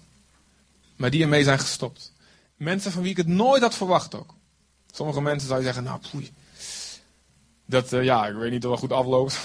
[0.96, 2.12] Maar die ermee zijn gestopt.
[2.56, 4.34] Mensen van wie ik het nooit had verwacht ook.
[4.92, 6.32] Sommige mensen zou je zeggen, nou poei.
[7.66, 9.40] Dat, uh, ja, ik weet niet of het goed afloopt.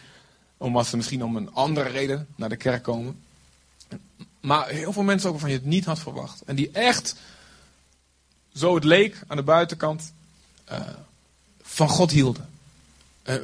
[0.56, 3.22] Omdat ze misschien om een andere reden naar de kerk komen.
[4.40, 6.42] Maar heel veel mensen ook waarvan je het niet had verwacht.
[6.42, 7.16] En die echt
[8.52, 10.12] zo het leek aan de buitenkant,
[10.72, 10.80] uh,
[11.62, 12.48] van God hielden.
[13.24, 13.34] Uh,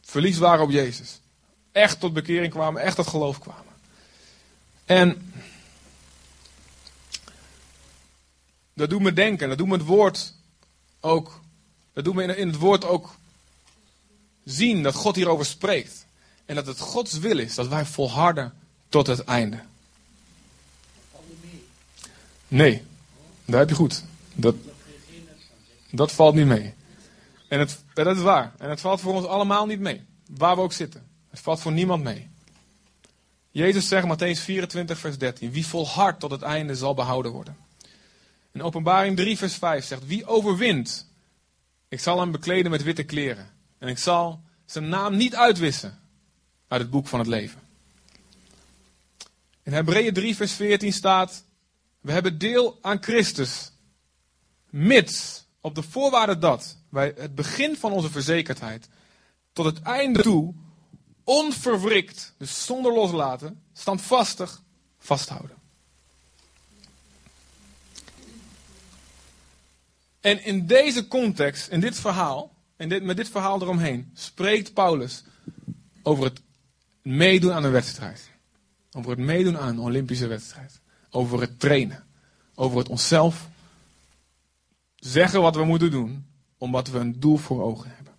[0.00, 1.20] verliefd waren op Jezus.
[1.72, 3.69] Echt tot bekering kwamen, echt tot geloof kwamen.
[4.90, 5.32] En
[8.74, 10.34] dat doet me denken, dat doet me het woord
[11.00, 11.40] ook,
[11.92, 13.14] dat doet me in het woord ook
[14.44, 16.06] zien dat God hierover spreekt.
[16.44, 18.52] En dat het Gods wil is dat wij volharden
[18.88, 19.62] tot het einde.
[22.48, 22.82] Nee,
[23.44, 24.04] daar heb je goed.
[24.34, 24.54] Dat,
[25.90, 26.74] dat valt niet mee.
[27.48, 28.52] En het, dat is waar.
[28.58, 30.04] En het valt voor ons allemaal niet mee.
[30.36, 31.06] Waar we ook zitten.
[31.30, 32.29] Het valt voor niemand mee.
[33.50, 35.50] Jezus zegt Matthäus 24, vers 13.
[35.50, 37.56] Wie volhardt tot het einde zal behouden worden.
[38.52, 40.06] In openbaring 3, vers 5 zegt.
[40.06, 41.06] Wie overwint,
[41.88, 43.50] ik zal hem bekleden met witte kleren.
[43.78, 45.98] En ik zal zijn naam niet uitwissen
[46.68, 47.60] uit het boek van het leven.
[49.62, 51.44] In Hebreeën 3, vers 14 staat.
[52.00, 53.72] We hebben deel aan Christus.
[54.70, 58.88] Mits op de voorwaarde dat wij het begin van onze verzekerdheid
[59.52, 60.54] tot het einde toe
[61.30, 64.62] onverwrikt, dus zonder loslaten, standvastig
[64.98, 65.56] vasthouden.
[70.20, 75.24] En in deze context, in dit verhaal, en dit, met dit verhaal eromheen, spreekt Paulus
[76.02, 76.40] over het
[77.02, 78.30] meedoen aan een wedstrijd.
[78.92, 80.80] Over het meedoen aan een Olympische wedstrijd.
[81.10, 82.04] Over het trainen.
[82.54, 83.48] Over het onszelf
[84.96, 86.26] zeggen wat we moeten doen,
[86.58, 88.14] omdat we een doel voor ogen hebben.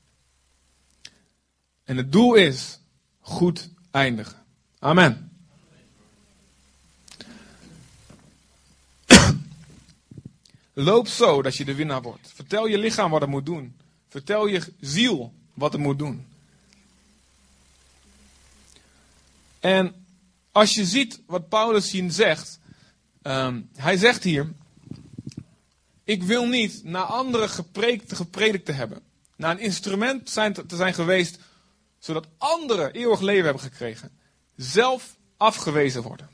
[1.83, 2.80] En het doel is
[3.31, 4.37] goed eindigen.
[4.79, 5.31] Amen.
[10.73, 12.31] Loop zo dat je de winnaar wordt.
[12.33, 13.75] Vertel je lichaam wat het moet doen.
[14.09, 16.27] Vertel je ziel wat het moet doen.
[19.59, 20.05] En
[20.51, 22.59] als je ziet wat Paulus hier zegt,
[23.21, 24.53] um, hij zegt hier,
[26.03, 29.01] ik wil niet naar anderen gepredikt, gepredikt te hebben.
[29.35, 31.39] Naar een instrument zijn, te zijn geweest
[32.01, 34.11] zodat anderen eeuwig leven hebben gekregen,
[34.55, 36.29] zelf afgewezen worden.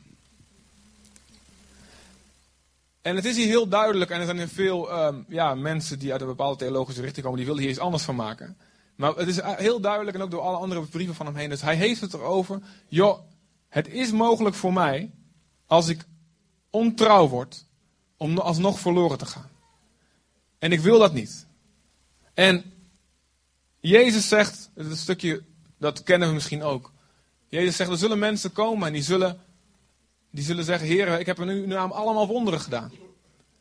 [3.02, 6.22] En het is hier heel duidelijk, en er zijn veel um, ja, mensen die uit
[6.22, 8.58] een bepaalde theologische richting komen, die willen hier iets anders van maken.
[8.96, 11.62] Maar het is heel duidelijk, en ook door alle andere brieven van hem heen, dus
[11.62, 13.20] hij heeft het erover, joh,
[13.70, 15.12] het is mogelijk voor mij,
[15.66, 16.04] als ik
[16.70, 17.66] ontrouw word,
[18.18, 19.50] om alsnog verloren te gaan.
[20.60, 21.46] En ik wil dat niet.
[22.34, 22.74] En
[23.80, 25.44] Jezus zegt, het is een stukje,
[25.78, 26.92] dat kennen we misschien ook.
[27.48, 29.42] Jezus zegt, er zullen mensen komen en die zullen,
[30.32, 32.92] die zullen zeggen, Heer, ik heb er nu naam allemaal wonderen gedaan.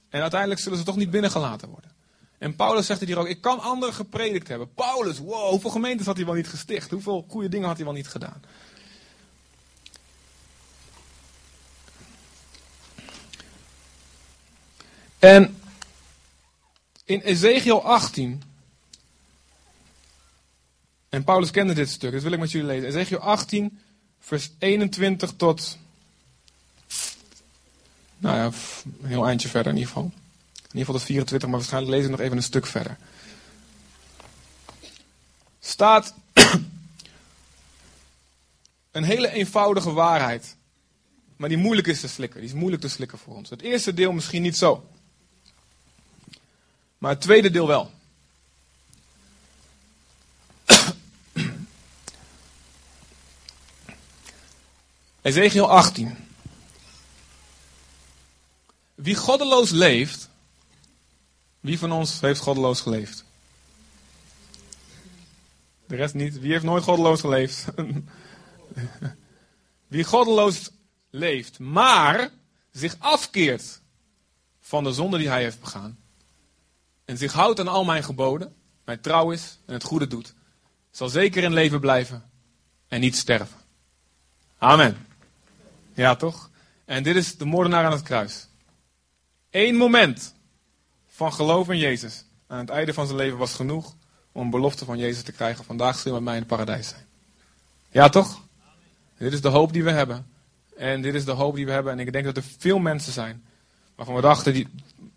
[0.09, 1.95] En uiteindelijk zullen ze toch niet binnengelaten worden.
[2.39, 4.75] En Paulus zegt hier ook, ik kan anderen gepredikt hebben.
[4.75, 6.91] Paulus, wow, hoeveel gemeentes had hij wel niet gesticht?
[6.91, 8.43] Hoeveel goede dingen had hij wel niet gedaan?
[15.19, 15.61] En
[17.05, 18.43] in Ezekiel 18.
[21.17, 22.89] En Paulus kende dit stuk, dat wil ik met jullie lezen.
[22.89, 23.79] Ezekiel 18,
[24.21, 25.79] vers 21 tot.
[28.19, 28.45] Nou ja,
[29.03, 30.11] een heel eindje verder in ieder geval.
[30.55, 32.97] In ieder geval tot 24, maar waarschijnlijk lezen we nog even een stuk verder.
[35.61, 36.15] Staat
[38.91, 40.57] een hele eenvoudige waarheid.
[41.37, 42.41] Maar die moeilijk is te slikken.
[42.41, 43.51] Die is moeilijk te slikken voor ons.
[43.51, 44.89] Het eerste deel misschien niet zo.
[46.99, 47.91] Maar het tweede deel wel.
[55.27, 56.17] Ezekiel 18.
[58.95, 60.29] Wie goddeloos leeft,
[61.61, 63.25] wie van ons heeft goddeloos geleefd?
[65.87, 66.39] De rest niet.
[66.39, 67.65] Wie heeft nooit goddeloos geleefd?
[69.95, 70.71] Wie goddeloos
[71.11, 72.31] leeft, maar
[72.71, 73.81] zich afkeert
[74.61, 75.99] van de zonde die hij heeft begaan
[77.05, 80.35] en zich houdt aan al mijn geboden, mij trouw is en het goede doet,
[80.91, 82.31] zal zeker in leven blijven
[82.89, 83.59] en niet sterven.
[84.59, 85.07] Amen.
[85.97, 86.51] Ja, toch?
[86.85, 88.49] En dit is de moordenaar aan het kruis.
[89.51, 90.35] Eén moment
[91.09, 93.95] van geloof in Jezus aan het einde van zijn leven was genoeg
[94.33, 95.65] om een belofte van Jezus te krijgen.
[95.65, 97.05] Vandaag zul je met mij in het paradijs zijn.
[97.91, 98.43] Ja, toch?
[99.19, 100.27] Dit is de hoop die we hebben.
[100.77, 101.93] En dit is de hoop die we hebben.
[101.93, 103.45] En ik denk dat er veel mensen zijn
[103.95, 104.69] waarvan we dachten, die,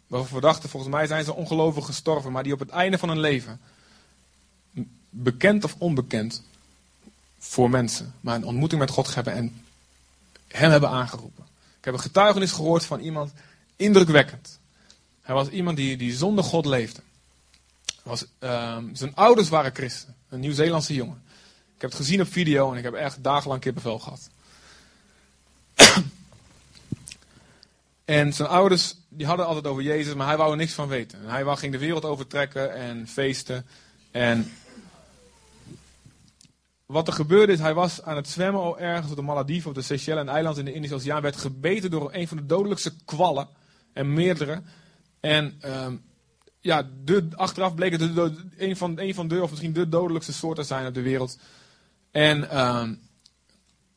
[0.07, 3.09] waarvan we dachten volgens mij zijn ze ongelovig gestorven, maar die op het einde van
[3.09, 3.59] hun leven,
[5.09, 6.43] bekend of onbekend
[7.37, 9.63] voor mensen, maar een ontmoeting met God hebben en
[10.57, 11.43] hem hebben aangeroepen.
[11.77, 13.31] Ik heb een getuigenis gehoord van iemand,
[13.75, 14.59] indrukwekkend.
[15.21, 17.01] Hij was iemand die, die zonder God leefde.
[18.03, 21.21] Was, uh, zijn ouders waren christen, een Nieuw-Zeelandse jongen.
[21.75, 24.29] Ik heb het gezien op video en ik heb echt dagenlang kippenvel gehad.
[28.05, 31.19] En zijn ouders die hadden altijd over Jezus, maar hij wou er niks van weten.
[31.19, 33.65] En hij ging de wereld overtrekken en feesten.
[34.12, 34.51] En
[36.91, 39.82] wat er gebeurde is, hij was aan het zwemmen ergens op de Malediven, op de
[39.82, 41.21] Seychelles en eiland in de Indische Oceaan.
[41.21, 43.47] Werd gebeten door een van de dodelijkste kwallen.
[43.93, 44.62] En meerdere.
[45.19, 46.02] En um,
[46.60, 48.02] ja, de, achteraf bleek het
[48.58, 51.38] een, van, een van de, of misschien de dodelijkste soorten zijn op de wereld.
[52.12, 52.99] En um,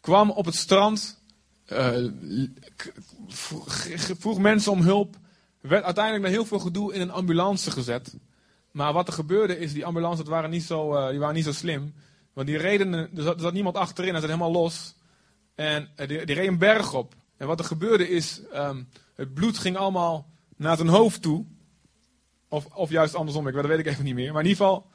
[0.00, 1.18] kwam op het strand
[1.66, 2.10] uh,
[4.18, 5.16] vroeg mensen om hulp.
[5.60, 8.14] Werd uiteindelijk na heel veel gedoe in een ambulance gezet.
[8.70, 11.52] Maar wat er gebeurde is, die ambulances waren niet zo, uh, die waren niet zo
[11.52, 11.94] slim.
[12.32, 14.94] Want die reden, er zat, er zat niemand achterin, hij zat helemaal los.
[15.54, 17.14] En uh, die, die reed een berg op.
[17.36, 21.44] En wat er gebeurde is, um, het bloed ging allemaal naar zijn hoofd toe.
[22.48, 24.32] Of, of juist andersom, ik, dat weet ik even niet meer.
[24.32, 24.86] Maar in ieder geval,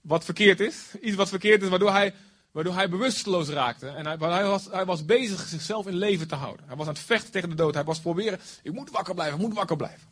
[0.00, 0.94] wat verkeerd is.
[1.00, 2.14] Iets wat verkeerd is, waardoor hij
[2.52, 3.88] Waardoor hij bewusteloos raakte.
[3.88, 6.66] En hij, hij, was, hij was bezig zichzelf in leven te houden.
[6.66, 7.74] Hij was aan het vechten tegen de dood.
[7.74, 10.08] Hij was proberen, ik moet wakker blijven, ik moet wakker blijven.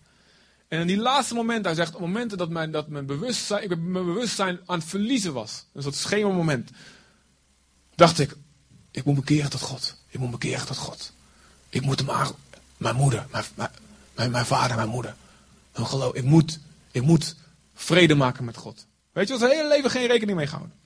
[0.71, 3.69] En in die laatste momenten, hij zegt, op momenten dat mijn, dat mijn bewustzijn, ik
[3.69, 5.65] mijn bewustzijn aan het verliezen was.
[5.73, 6.71] Een soort schemermoment.
[7.95, 8.37] Dacht ik,
[8.91, 9.97] ik moet bekeren tot God.
[10.09, 11.13] Ik moet bekeren tot God.
[11.69, 12.33] Ik moet hem aan,
[12.77, 13.45] mijn moeder, mijn,
[14.15, 15.15] mijn, mijn vader, mijn moeder.
[15.73, 16.59] Hun geloof, ik moet,
[16.91, 17.37] ik moet
[17.75, 18.87] vrede maken met God.
[19.13, 20.77] Weet je, zijn hele leven geen rekening mee gehouden.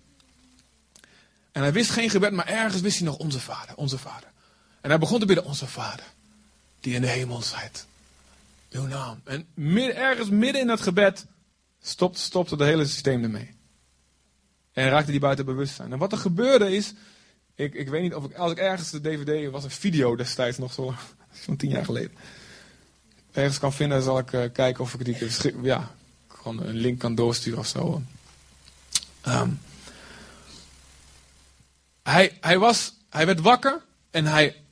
[1.52, 4.28] En hij wist geen gebed, maar ergens wist hij nog onze vader, onze vader.
[4.80, 6.04] En hij begon te bidden, onze vader,
[6.80, 7.86] die in de hemel zijt.
[8.74, 9.20] Uw naam.
[9.24, 11.26] En midden, ergens midden in dat gebed
[11.82, 13.56] stopt, stopte het hele systeem ermee.
[14.72, 15.92] En raakte hij buiten bewustzijn.
[15.92, 16.94] En wat er gebeurde is,
[17.54, 20.58] ik, ik weet niet of ik, als ik ergens de DVD, was een video destijds
[20.58, 20.94] nog zo,
[21.44, 22.12] zo'n tien jaar geleden.
[23.32, 25.90] Ergens kan vinden, zal ik uh, kijken of ik die, ja,
[26.28, 28.02] gewoon een link kan doorsturen of zo.
[29.26, 29.60] Um,
[32.02, 34.62] hij, hij, was, hij werd wakker en hij,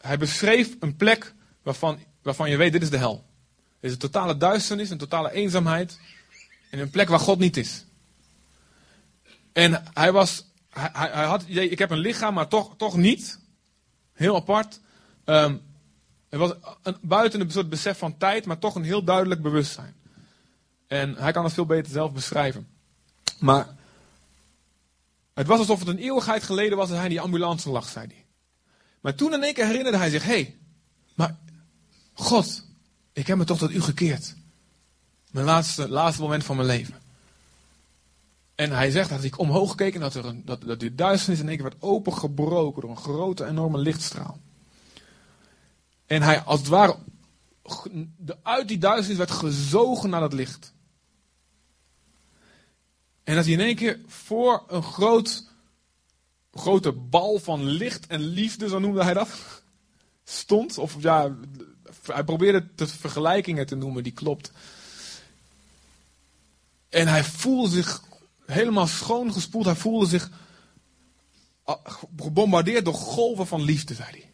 [0.00, 3.24] hij beschreef een plek waarvan, waarvan je weet, dit is de hel.
[3.80, 5.98] Dit is een totale duisternis, een totale eenzaamheid.
[6.70, 7.84] En een plek waar God niet is.
[9.52, 13.38] En hij was hij, hij, had het ik heb een lichaam, maar toch, toch niet.
[14.12, 14.80] Heel apart.
[15.24, 15.56] Ehm
[16.30, 16.52] er was
[16.82, 19.94] een, buiten een soort besef van tijd, maar toch een heel duidelijk bewustzijn.
[20.86, 22.68] En hij kan het veel beter zelf beschrijven.
[23.38, 23.76] Maar
[25.34, 28.06] het was alsof het een eeuwigheid geleden was dat hij in die ambulance lag, zei
[28.06, 28.24] hij.
[29.00, 30.58] Maar toen in één keer herinnerde hij zich, hé, hey,
[31.14, 31.38] maar
[32.20, 32.64] God,
[33.12, 34.34] ik heb me toch tot u gekeerd.
[35.30, 36.94] Mijn laatste, laatste moment van mijn leven.
[38.54, 41.40] En hij zegt dat ik omhoog keek en dat, er een, dat, dat die duisternis
[41.40, 44.40] in één keer werd opengebroken door een grote, enorme lichtstraal.
[46.06, 46.96] En hij als het ware
[48.42, 50.72] uit die duisternis werd gezogen naar het licht.
[53.24, 55.44] En dat hij in één keer voor een groot,
[56.52, 59.28] grote bal van licht en liefde, zo noemde hij dat,
[60.24, 60.78] stond.
[60.78, 61.36] Of ja,
[62.06, 64.52] hij probeerde het vergelijkingen te noemen, die klopt.
[66.88, 68.02] En hij voelde zich
[68.46, 69.64] helemaal schoongespoeld.
[69.64, 70.30] Hij voelde zich
[71.64, 74.30] ah, gebombardeerd door golven van liefde, zei hij.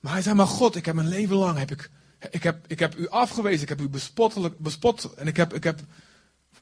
[0.00, 1.90] Maar hij zei, maar God, ik heb mijn leven lang, heb ik,
[2.30, 5.64] ik, heb, ik heb u afgewezen, ik heb u bespottelijk, bespot en ik heb, ik,
[5.64, 5.80] heb,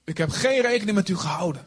[0.05, 1.67] ik heb geen rekening met u gehouden.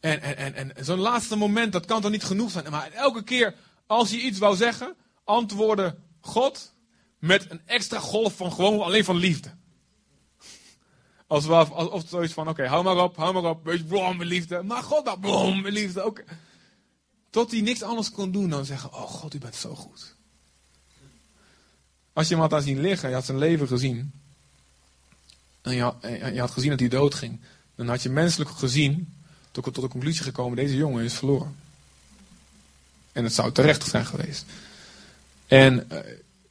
[0.00, 2.70] En, en, en, en zo'n laatste moment, dat kan toch niet genoeg zijn.
[2.70, 3.54] Maar elke keer
[3.86, 6.72] als hij iets wou zeggen, antwoordde God
[7.18, 9.50] met een extra golf van gewoon alleen van liefde.
[11.26, 14.22] Als we, als, of zoiets van, oké, hou maar op, hou maar op, beetje blom
[14.22, 14.62] liefde.
[14.62, 16.02] Maar God, dat blom liefde.
[16.02, 16.22] Ook.
[17.30, 20.14] Tot hij niks anders kon doen dan zeggen, oh God, u bent zo goed.
[22.12, 24.12] Als je hem had zien liggen, je had zijn leven gezien.
[25.62, 25.96] En je had,
[26.32, 27.40] je had gezien dat hij dood ging.
[27.74, 31.56] Dan had je menselijk gezien, tot, tot de conclusie gekomen, deze jongen is verloren.
[33.12, 34.44] En het zou terecht zijn geweest.
[35.50, 35.98] En uh,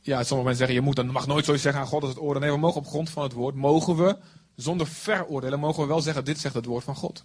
[0.01, 2.41] ja, sommige mensen zeggen, je moet, mag nooit zoiets zeggen aan God als het oordeel.
[2.41, 4.17] Nee, we mogen op grond van het woord, mogen we,
[4.55, 7.23] zonder veroordelen, mogen we wel zeggen, dit zegt het woord van God.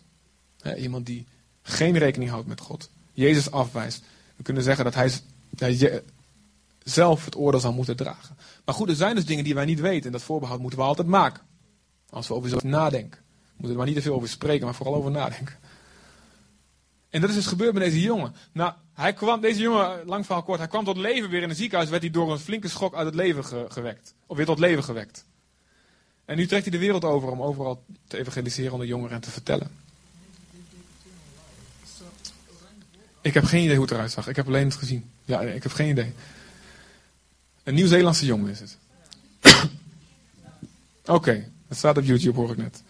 [0.77, 1.27] iemand die
[1.63, 2.91] geen rekening houdt met God.
[3.13, 4.03] Jezus afwijst.
[4.37, 5.13] We kunnen zeggen dat hij,
[5.57, 6.03] hij
[6.83, 8.37] zelf het oordeel zou moeten dragen.
[8.65, 10.07] Maar goed, er zijn dus dingen die wij niet weten.
[10.07, 11.43] En dat voorbehoud moeten we altijd maken.
[12.11, 13.21] Als we over zo nadenken.
[13.21, 15.55] We moeten er maar niet te veel over spreken, maar vooral over nadenken.
[17.15, 18.35] En dat is dus gebeurd met deze jongen.
[18.53, 21.59] Nou, hij kwam, deze jongen, lang verhaal kort, hij kwam tot leven weer in het
[21.59, 21.91] ziekenhuis.
[21.91, 24.15] Werd hij door een flinke schok uit het leven gewekt.
[24.27, 25.25] Of weer tot leven gewekt.
[26.25, 29.31] En nu trekt hij de wereld over om overal te evangeliseren onder jongeren en te
[29.31, 29.71] vertellen.
[33.21, 34.29] Ik heb geen idee hoe het eruit zag.
[34.29, 35.11] Ik heb alleen het gezien.
[35.25, 36.13] Ja, ik heb geen idee.
[37.63, 38.79] Een Nieuw-Zeelandse jongen is het.
[41.03, 42.83] Oké, okay, dat staat op YouTube hoor ik net.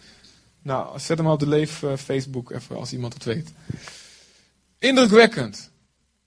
[0.61, 3.51] Nou, zet hem op de leef uh, Facebook even als iemand het weet.
[4.79, 5.71] Indrukwekkend.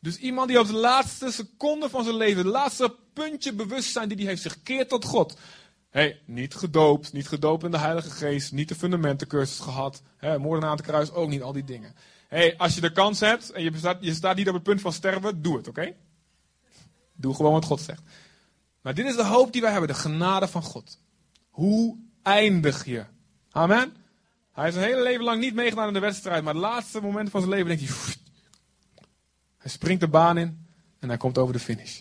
[0.01, 4.17] Dus iemand die op de laatste seconde van zijn leven, het laatste puntje bewustzijn die
[4.17, 5.39] hij heeft, zich keert tot God.
[5.91, 10.69] hey, niet gedoopt, niet gedoopt in de Heilige Geest, niet de fundamentencursus gehad, hey, moorden
[10.69, 11.95] aan kruis ook niet, al die dingen.
[12.29, 14.81] hey, als je de kans hebt en je staat, je staat niet op het punt
[14.81, 15.95] van sterven, doe het, oké?
[17.15, 18.03] Doe gewoon wat God zegt.
[18.81, 20.99] Maar dit is de hoop die wij hebben, de genade van God.
[21.49, 23.05] Hoe eindig je?
[23.51, 23.97] Amen?
[24.53, 27.31] Hij heeft zijn hele leven lang niet meegedaan in de wedstrijd, maar het laatste moment
[27.31, 28.15] van zijn leven denkt hij,
[29.69, 30.67] hij springt de baan in
[30.99, 32.01] en hij komt over de finish.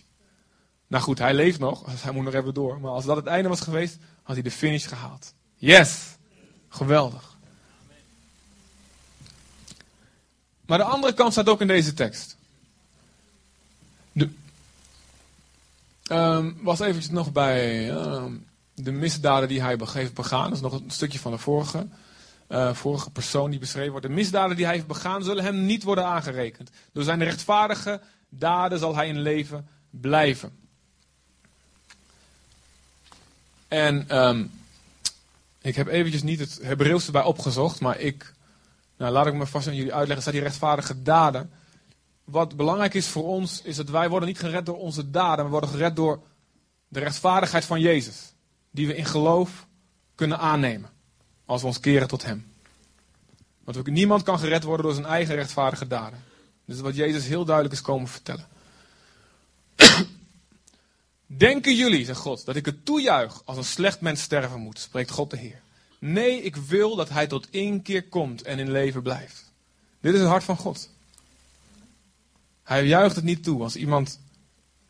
[0.86, 2.80] Nou goed, hij leeft nog, dus hij moet nog even door.
[2.80, 5.34] Maar als dat het einde was geweest, had hij de finish gehaald.
[5.54, 6.16] Yes!
[6.68, 7.36] Geweldig.
[10.66, 12.36] Maar de andere kant staat ook in deze tekst.
[14.12, 14.30] De,
[16.10, 18.24] um, was eventjes nog bij uh,
[18.74, 20.44] de misdaden die hij heeft begaan.
[20.44, 21.86] Dat is nog een stukje van de vorige,
[22.48, 24.06] uh, vorige persoon die beschreven wordt.
[24.06, 26.70] De misdaden die hij heeft begaan zullen hem niet worden aangerekend.
[26.92, 30.58] Door zijn rechtvaardige daden zal hij in leven blijven.
[33.68, 34.50] En um,
[35.60, 38.34] ik heb eventjes niet het Hebreeuws erbij opgezocht, maar ik,
[38.96, 41.50] nou, laat ik me vast aan jullie uitleggen, staat die rechtvaardige daden
[42.24, 45.50] wat belangrijk is voor ons, is dat wij worden niet gered door onze daden, we
[45.50, 46.22] worden gered door
[46.88, 48.32] de rechtvaardigheid van Jezus.
[48.70, 49.66] Die we in geloof
[50.14, 50.90] kunnen aannemen.
[51.48, 52.46] Als we ons keren tot Hem.
[53.64, 56.24] Want niemand kan gered worden door zijn eigen rechtvaardige daden.
[56.64, 58.46] Is wat Jezus heel duidelijk is komen vertellen.
[61.26, 65.10] Denken jullie, zegt God, dat ik het toejuich als een slecht mens sterven moet, spreekt
[65.10, 65.60] God de Heer.
[65.98, 69.52] Nee, ik wil dat hij tot inkeer komt en in leven blijft.
[70.00, 70.90] Dit is het hart van God.
[72.62, 74.20] Hij juicht het niet toe als iemand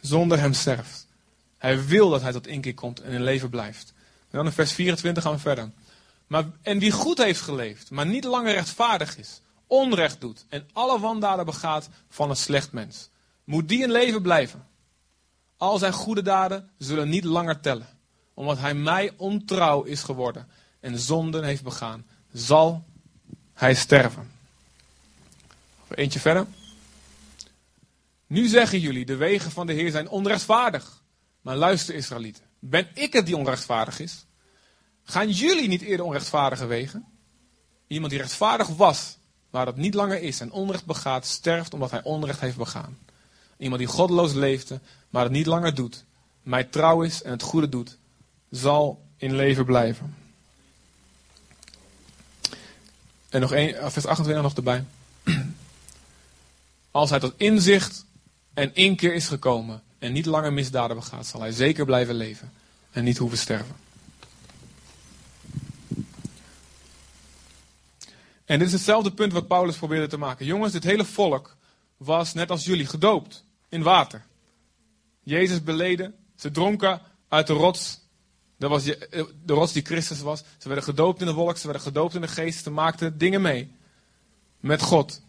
[0.00, 1.06] zonder hem sterft.
[1.58, 3.92] Hij wil dat hij tot inkeer komt en in leven blijft.
[4.30, 5.70] En dan in vers 24 gaan we verder.
[6.28, 11.00] Maar, en wie goed heeft geleefd, maar niet langer rechtvaardig is, onrecht doet en alle
[11.00, 13.10] wandaden begaat van een slecht mens,
[13.44, 14.66] moet die in leven blijven.
[15.56, 17.98] Al zijn goede daden zullen niet langer tellen,
[18.34, 20.48] omdat hij mij ontrouw is geworden
[20.80, 22.84] en zonden heeft begaan, zal
[23.52, 24.30] hij sterven.
[25.88, 26.46] Eentje verder.
[28.26, 31.02] Nu zeggen jullie, de wegen van de Heer zijn onrechtvaardig.
[31.40, 34.26] Maar luister Israëlieten, ben ik het die onrechtvaardig is?
[35.10, 37.04] Gaan jullie niet eerder onrechtvaardige wegen?
[37.86, 39.16] Iemand die rechtvaardig was,
[39.50, 42.98] maar dat niet langer is en onrecht begaat, sterft omdat hij onrecht heeft begaan.
[43.56, 44.80] Iemand die goddeloos leefde,
[45.10, 46.04] maar het niet langer doet,
[46.42, 47.98] mij trouw is en het goede doet,
[48.50, 50.16] zal in leven blijven.
[53.28, 54.84] En nog één, vers 28 nog erbij.
[56.90, 58.04] Als hij tot inzicht
[58.54, 62.52] en inkeer is gekomen en niet langer misdaden begaat, zal hij zeker blijven leven
[62.90, 63.87] en niet hoeven sterven.
[68.48, 70.46] En dit is hetzelfde punt wat Paulus probeerde te maken.
[70.46, 71.56] Jongens, dit hele volk
[71.96, 74.26] was net als jullie gedoopt in water.
[75.22, 78.00] Jezus beleden, ze dronken uit de rots.
[78.58, 80.42] Dat was de rots die Christus was.
[80.58, 83.42] Ze werden gedoopt in de wolk, ze werden gedoopt in de geest, ze maakten dingen
[83.42, 83.74] mee
[84.60, 85.22] met God.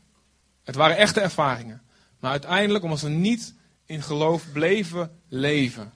[0.63, 1.81] Het waren echte ervaringen.
[2.19, 3.53] Maar uiteindelijk, omdat ze niet
[3.85, 5.93] in geloof bleven leven,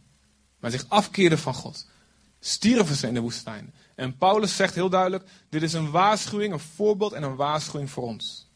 [0.60, 1.88] maar zich afkeerden van God,
[2.40, 3.74] stierven ze in de woestijn.
[3.96, 8.04] En Paulus zegt heel duidelijk: dit is een waarschuwing, een voorbeeld en een waarschuwing voor
[8.04, 8.48] ons.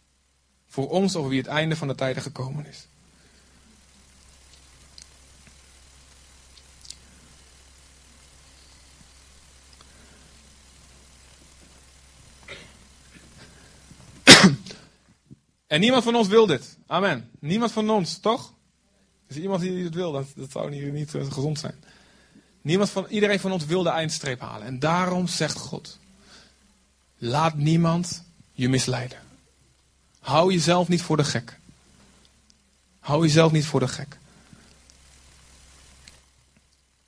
[0.67, 2.87] Voor ons over wie het einde van de tijden gekomen is.
[15.67, 16.77] En niemand van ons wil dit.
[16.85, 17.29] Amen.
[17.39, 18.53] Niemand van ons, toch?
[19.27, 20.11] Is er iemand die het wil?
[20.11, 21.83] Dat, dat zou niet, niet uh, gezond zijn.
[22.67, 24.67] Niemand van, iedereen van ons wil de eindstreep halen.
[24.67, 25.97] En daarom zegt God:
[27.17, 29.17] Laat niemand je misleiden.
[30.19, 31.59] Hou jezelf niet voor de gek.
[32.99, 34.17] Hou jezelf niet voor de gek.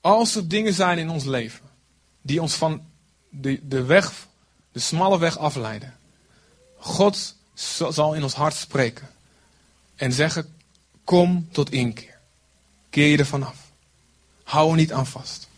[0.02, 1.66] Als er dingen zijn in ons leven
[2.22, 2.86] die ons van
[3.30, 4.28] de, de weg,
[4.72, 5.98] de smalle weg afleiden.
[6.78, 7.36] God
[7.90, 9.10] zal in ons hart spreken.
[9.96, 10.56] En zeggen,
[11.04, 12.18] kom tot inkeer.
[12.90, 13.58] Keer je er vanaf.
[14.44, 15.49] Hou er niet aan vast.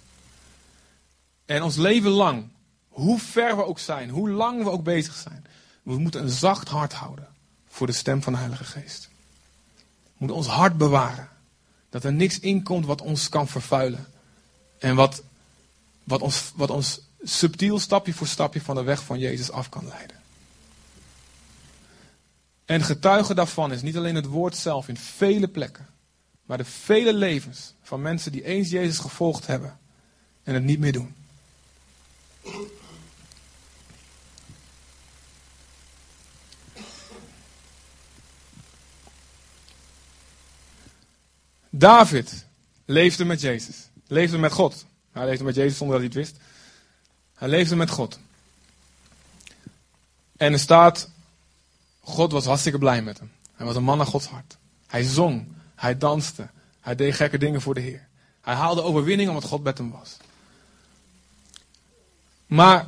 [1.52, 2.48] En ons leven lang,
[2.90, 5.46] hoe ver we ook zijn, hoe lang we ook bezig zijn,
[5.84, 7.28] we moeten een zacht hart houden
[7.68, 9.10] voor de stem van de Heilige Geest.
[10.04, 11.30] We moeten ons hart bewaren.
[11.90, 14.08] Dat er niks inkomt wat ons kan vervuilen.
[14.80, 15.24] En wat,
[16.04, 19.88] wat, ons, wat ons subtiel stapje voor stapje van de weg van Jezus af kan
[19.88, 20.18] leiden.
[22.66, 25.88] En getuige daarvan is niet alleen het woord zelf in vele plekken,
[26.46, 29.80] maar de vele levens van mensen die eens Jezus gevolgd hebben
[30.44, 31.20] en het niet meer doen.
[41.70, 42.46] David
[42.86, 43.90] leefde met Jezus.
[44.08, 44.86] Leefde met God.
[45.12, 46.44] Hij leefde met Jezus zonder dat hij het wist.
[47.36, 48.20] Hij leefde met God.
[50.38, 51.10] En er staat,
[52.02, 53.32] God was hartstikke blij met hem.
[53.54, 54.58] Hij was een man naar Gods hart.
[54.88, 58.08] Hij zong, hij danste, hij deed gekke dingen voor de Heer.
[58.42, 60.18] Hij haalde overwinning omdat God met hem was.
[62.52, 62.88] Maar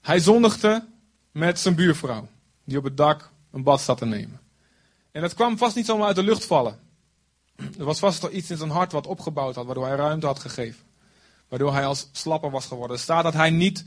[0.00, 0.84] hij zondigde
[1.30, 2.28] met zijn buurvrouw,
[2.64, 4.40] die op het dak een bad zat te nemen.
[5.10, 6.78] En dat kwam vast niet zomaar uit de lucht vallen.
[7.56, 10.38] Er was vast toch iets in zijn hart wat opgebouwd had, waardoor hij ruimte had
[10.38, 10.84] gegeven.
[11.48, 12.96] Waardoor hij als slapper was geworden.
[12.96, 13.84] Er staat dat hij niet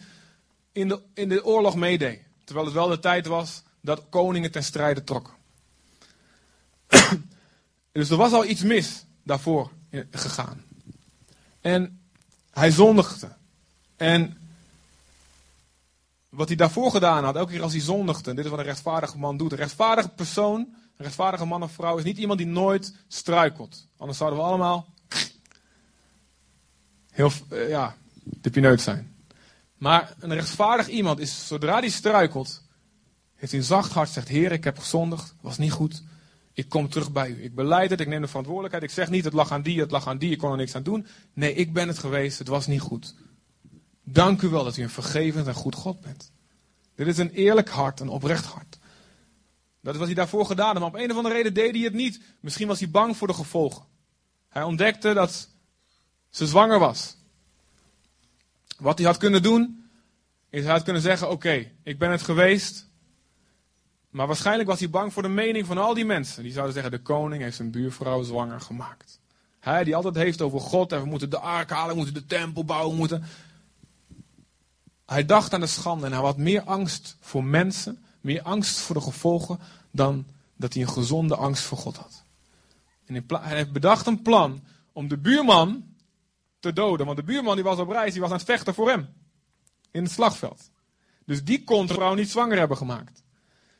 [0.71, 2.21] in de, in de oorlog meedeed.
[2.43, 5.33] Terwijl het wel de tijd was dat koningen ten strijde trokken.
[7.91, 9.71] dus er was al iets mis daarvoor
[10.11, 10.63] gegaan.
[11.61, 12.01] En
[12.51, 13.35] hij zondigde.
[13.97, 14.37] En
[16.29, 19.17] wat hij daarvoor gedaan had, elke keer als hij zondigde, dit is wat een rechtvaardige
[19.17, 19.51] man doet.
[19.51, 23.87] Een rechtvaardige persoon, een rechtvaardige man of vrouw, is niet iemand die nooit struikelt.
[23.97, 24.87] Anders zouden we allemaal
[27.11, 29.15] heel, uh, ja, de pineut zijn.
[29.77, 32.61] Maar een rechtvaardig iemand is, zodra hij struikelt,
[33.35, 36.03] heeft hij een zacht hart, zegt, Heer, ik heb gezondigd, was niet goed.
[36.53, 37.43] Ik kom terug bij u.
[37.43, 38.83] Ik beleid het, ik neem de verantwoordelijkheid.
[38.83, 40.75] Ik zeg niet, het lag aan die, het lag aan die, ik kon er niks
[40.75, 41.07] aan doen.
[41.33, 43.15] Nee, ik ben het geweest, het was niet goed.
[44.09, 46.31] Dank u wel dat u een vergevend en goed God bent.
[46.95, 48.79] Dit is een eerlijk hart, een oprecht hart.
[49.81, 51.83] Dat is wat hij daarvoor gedaan had, maar op een of andere reden deed hij
[51.83, 52.21] het niet.
[52.39, 53.85] Misschien was hij bang voor de gevolgen.
[54.49, 55.49] Hij ontdekte dat
[56.29, 57.17] ze zwanger was.
[58.77, 59.89] Wat hij had kunnen doen,
[60.49, 62.89] is hij had kunnen zeggen: Oké, ik ben het geweest.
[64.09, 66.43] Maar waarschijnlijk was hij bang voor de mening van al die mensen.
[66.43, 69.19] Die zouden zeggen: De koning heeft zijn buurvrouw zwanger gemaakt.
[69.59, 72.25] Hij die altijd heeft over God en we moeten de ark halen, we moeten de
[72.25, 73.23] tempel bouwen, we moeten.
[75.07, 78.95] Hij dacht aan de schande en hij had meer angst voor mensen, meer angst voor
[78.95, 79.59] de gevolgen,
[79.91, 82.23] dan dat hij een gezonde angst voor God had.
[83.05, 85.83] En hij heeft bedacht een plan om de buurman
[86.59, 87.05] te doden.
[87.05, 89.13] Want de buurman die was op reis, die was aan het vechten voor hem.
[89.91, 90.71] In het slagveld.
[91.25, 93.23] Dus die kon de vrouw niet zwanger hebben gemaakt.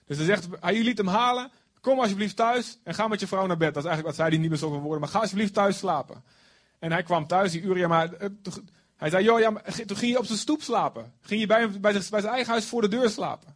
[0.06, 1.52] Dus hij zegt, hij liet hem halen.
[1.82, 3.74] Kom alsjeblieft thuis en ga met je vrouw naar bed.
[3.74, 5.00] Dat is eigenlijk wat zei hij niet meer zoveel woorden.
[5.00, 6.24] Maar ga alsjeblieft thuis slapen.
[6.80, 8.30] En hij kwam thuis, die Uria, maar eh,
[8.98, 9.52] hij zei, joh, ja,
[9.86, 11.14] toen ging je op zijn stoep slapen.
[11.22, 13.56] Ging je bij, bij, zijn, eigen huis voor de deur slapen.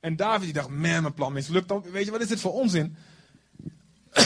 [0.00, 1.84] En David die dacht, man, mijn plan mislukt dan.
[1.92, 2.96] Weet je, wat is dit voor onzin?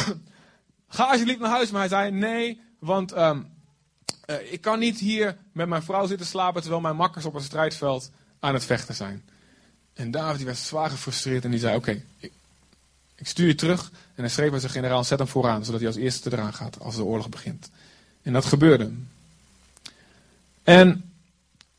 [0.89, 1.71] Ga alsjeblieft naar huis.
[1.71, 3.37] Maar hij zei, nee, want uh,
[4.27, 6.61] uh, ik kan niet hier met mijn vrouw zitten slapen...
[6.61, 8.11] terwijl mijn makkers op een strijdveld
[8.41, 9.25] aan het vechten zijn.
[9.95, 12.33] En David die werd zwaar gefrustreerd en die zei, oké, ik,
[13.17, 13.91] stuur je terug.
[13.91, 16.81] En hij schreef bij zijn generaal, zet hem vooraan, zodat hij als eerste eraan gaat
[16.81, 17.71] als de oorlog begint.
[18.23, 18.93] En dat gebeurde.
[20.65, 21.15] En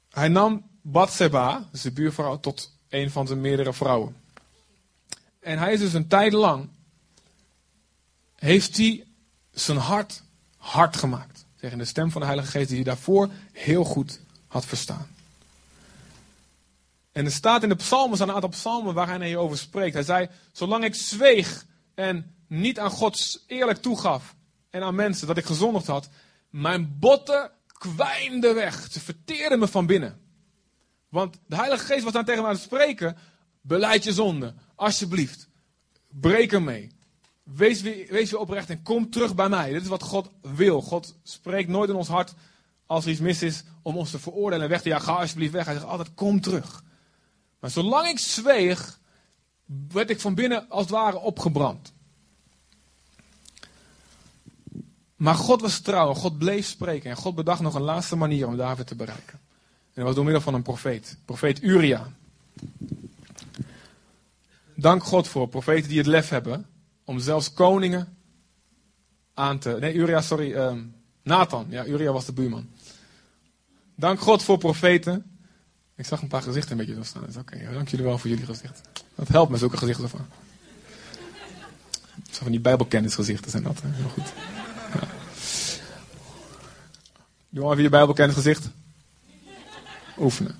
[0.09, 4.15] hij nam Bathseba, dus de buurvrouw, tot een van zijn meerdere vrouwen.
[5.39, 6.69] En hij is dus een tijd lang,
[8.35, 9.03] heeft hij
[9.51, 10.23] zijn hart
[10.57, 11.45] hard gemaakt.
[11.55, 15.07] Tegen de stem van de Heilige Geest die hij daarvoor heel goed had verstaan.
[17.11, 19.93] En er staat in de psalmen, een aantal psalmen waar hij hierover spreekt.
[19.93, 24.35] Hij zei, zolang ik zweeg en niet aan God eerlijk toegaf
[24.69, 26.09] en aan mensen dat ik gezondigd had,
[26.49, 27.51] mijn botten
[27.93, 28.87] kwijnden weg.
[28.91, 30.19] Ze verteerden me van binnen.
[31.09, 33.17] Want de Heilige Geest was dan tegen mij aan het spreken.
[33.61, 34.53] Beleid je zonde.
[34.75, 35.49] Alsjeblieft.
[36.09, 36.91] Breek ermee.
[37.43, 39.71] Wees weer, wees weer oprecht en kom terug bij mij.
[39.71, 40.81] Dit is wat God wil.
[40.81, 42.33] God spreekt nooit in ons hart
[42.85, 45.05] als er iets mis is om ons te veroordelen en weg te jagen.
[45.05, 45.65] Ga alsjeblieft weg.
[45.65, 46.83] Hij zegt altijd kom terug.
[47.59, 48.99] Maar zolang ik zweeg,
[49.87, 51.93] werd ik van binnen als het ware opgebrand.
[55.15, 57.09] Maar God was trouw God bleef spreken.
[57.09, 59.33] En God bedacht nog een laatste manier om David te bereiken.
[59.33, 61.17] En dat was door middel van een profeet.
[61.25, 62.07] Profeet Uria.
[64.75, 66.65] Dank God voor profeten die het lef hebben
[67.03, 68.17] om zelfs koningen
[69.33, 69.77] aan te...
[69.79, 70.51] Nee, Uria, sorry.
[70.51, 70.73] Uh,
[71.23, 71.65] Nathan.
[71.69, 72.67] Ja, Uria was de buurman.
[73.95, 75.37] Dank God voor profeten.
[75.95, 77.23] Ik zag een paar gezichten een beetje zo staan.
[77.39, 78.81] Oké, dank jullie wel voor jullie gezicht.
[79.15, 80.25] Dat helpt me, zulke gezichten van.
[82.31, 83.81] Zo van die bijbelkennisgezichten zijn dat.
[83.83, 84.33] Heel goed.
[87.55, 87.61] Ja.
[87.61, 88.69] Doe maar even je bijbelkennisgezicht
[90.17, 90.55] oefenen.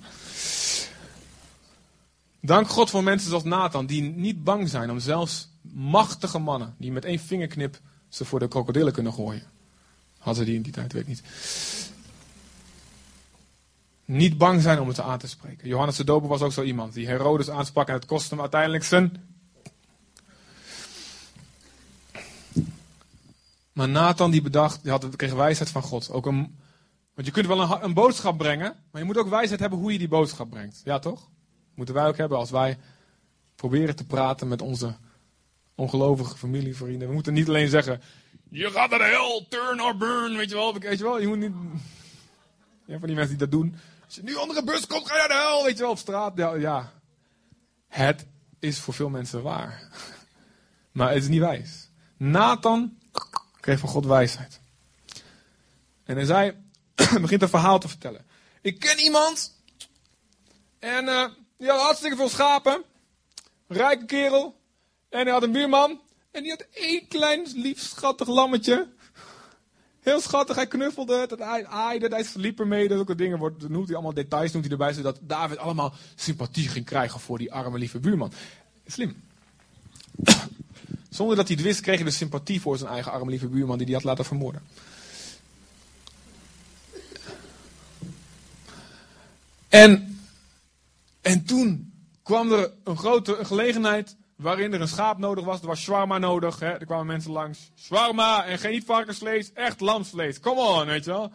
[2.40, 6.92] Dank God voor mensen zoals Nathan, die niet bang zijn om zelfs machtige mannen, die
[6.92, 9.42] met één vingerknip ze voor de krokodillen kunnen gooien.
[10.18, 11.22] Hadden ze die in die tijd, weet ik niet.
[14.04, 15.68] Niet bang zijn om het aan te spreken.
[15.68, 18.84] Johannes de Doper was ook zo iemand die Herodes aansprak en het kostte hem uiteindelijk
[18.84, 19.34] zijn.
[23.72, 26.10] Maar Nathan die bedacht, die had, kreeg wijsheid van God.
[26.10, 26.56] Ook een,
[27.16, 29.92] want je kunt wel een, een, boodschap brengen, maar je moet ook wijsheid hebben hoe
[29.92, 30.80] je die boodschap brengt.
[30.84, 31.28] Ja, toch?
[31.74, 32.78] Moeten wij ook hebben als wij
[33.54, 34.96] proberen te praten met onze
[35.74, 37.08] ongelovige familievrienden.
[37.08, 38.02] We moeten niet alleen zeggen:
[38.48, 40.36] Je gaat naar de hel, turn or burn.
[40.36, 40.78] Weet je wel?
[40.78, 41.20] Weet je, wel?
[41.20, 41.52] je moet niet.
[42.88, 43.76] Ja, van die mensen die dat doen.
[44.04, 45.64] Als je nu onder een bus komt, ga je naar de hel.
[45.64, 46.36] Weet je wel, op straat.
[46.36, 46.92] Ja, ja.
[47.88, 48.26] Het
[48.58, 49.82] is voor veel mensen waar.
[50.92, 51.90] Maar het is niet wijs.
[52.16, 52.98] Nathan
[53.60, 54.60] kreeg van God wijsheid.
[56.04, 56.65] En hij zei:
[57.20, 58.24] begint een verhaal te vertellen.
[58.60, 59.54] Ik ken iemand.
[60.78, 61.24] En uh,
[61.58, 62.82] die had hartstikke veel schapen.
[63.68, 64.60] Rijke kerel.
[65.08, 66.00] En hij had een buurman.
[66.30, 68.88] En die had één klein, lief, schattig lammetje.
[70.00, 72.88] Heel schattig, hij knuffelde het, hij aaide, hij sliep ermee.
[72.88, 76.68] Dat ook dingen wordt, noemt hij allemaal details noemt hij erbij, zodat David allemaal sympathie
[76.68, 78.32] ging krijgen voor die arme, lieve buurman.
[78.86, 79.22] Slim.
[81.10, 83.76] Zonder dat hij het wist, kreeg hij dus sympathie voor zijn eigen arme, lieve buurman
[83.76, 84.62] die hij had laten vermoorden.
[89.76, 90.20] En,
[91.20, 95.60] en toen kwam er een grote gelegenheid waarin er een schaap nodig was.
[95.60, 96.58] Er was shawarma nodig.
[96.58, 96.66] Hè?
[96.66, 97.70] Er kwamen mensen langs.
[97.78, 100.40] Shawarma en geen varkensvlees, echt lamsvlees.
[100.40, 101.30] Come on, weet je wel.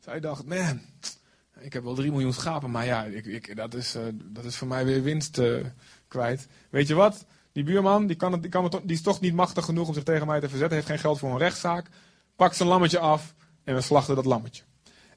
[0.00, 0.80] Zij dacht, man,
[1.60, 4.56] ik heb wel 3 miljoen schapen, maar ja, ik, ik, dat, is, uh, dat is
[4.56, 5.64] voor mij weer winst uh,
[6.08, 6.46] kwijt.
[6.70, 7.24] Weet je wat?
[7.52, 9.94] Die buurman, die, kan het, die, kan het, die is toch niet machtig genoeg om
[9.94, 10.76] zich tegen mij te verzetten.
[10.76, 11.86] Heeft geen geld voor een rechtszaak.
[12.36, 13.34] Pakt zijn lammetje af
[13.64, 14.62] en we slachten dat lammetje.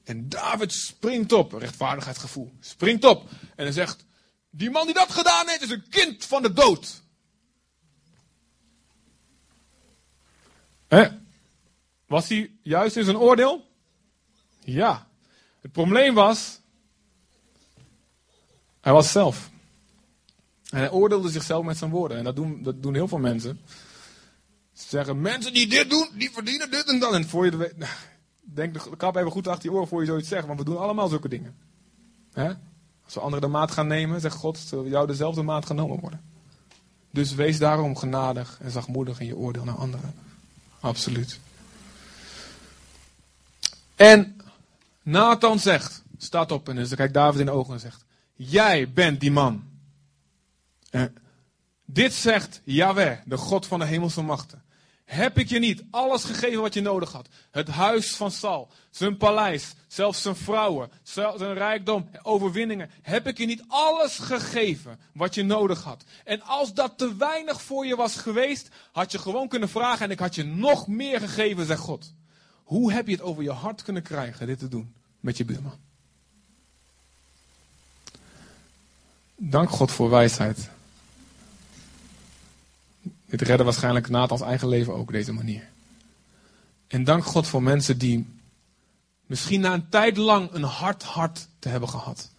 [0.06, 4.04] En David springt op, rechtvaardigheidsgevoel, springt op en hij zegt,
[4.50, 7.02] die man die dat gedaan heeft is een kind van de dood.
[10.88, 11.08] Hè?
[12.06, 13.66] Was hij juist in zijn oordeel?
[14.64, 15.08] Ja.
[15.60, 16.60] Het probleem was,
[18.80, 19.50] hij was zelf.
[20.70, 22.18] En hij oordeelde zichzelf met zijn woorden.
[22.18, 23.60] En dat doen, dat doen heel veel mensen.
[24.72, 27.12] Ze zeggen, mensen die dit doen, die verdienen dit en dat.
[27.12, 27.74] En voor je weet,
[28.54, 30.78] denk de kap even goed achter je oren voor je zoiets zegt, want we doen
[30.78, 31.56] allemaal zulke dingen.
[33.04, 36.20] Als we anderen de maat gaan nemen, zegt God, zullen jou dezelfde maat genomen worden.
[37.10, 40.14] Dus wees daarom genadig en zachtmoedig in je oordeel naar anderen.
[40.80, 41.40] Absoluut.
[43.94, 44.36] En
[45.02, 49.20] Nathan zegt, staat op en dus kijkt David in de ogen en zegt, jij bent
[49.20, 49.64] die man.
[50.90, 51.16] En
[51.86, 54.62] Dit zegt Yahweh, de God van de hemelse machten.
[55.06, 57.28] Heb ik je niet alles gegeven wat je nodig had?
[57.50, 62.90] Het huis van Sal, zijn paleis, zelfs zijn vrouwen, zijn rijkdom, overwinningen.
[63.02, 66.04] Heb ik je niet alles gegeven wat je nodig had?
[66.24, 70.10] En als dat te weinig voor je was geweest, had je gewoon kunnen vragen en
[70.10, 72.12] ik had je nog meer gegeven, zegt God.
[72.64, 75.78] Hoe heb je het over je hart kunnen krijgen dit te doen met je buurman?
[79.36, 80.70] Dank God voor wijsheid.
[83.26, 85.68] Dit redde waarschijnlijk Nathans eigen leven ook deze manier.
[86.86, 88.26] En dank God voor mensen die
[89.26, 92.30] misschien na een tijd lang een hard hart te hebben gehad.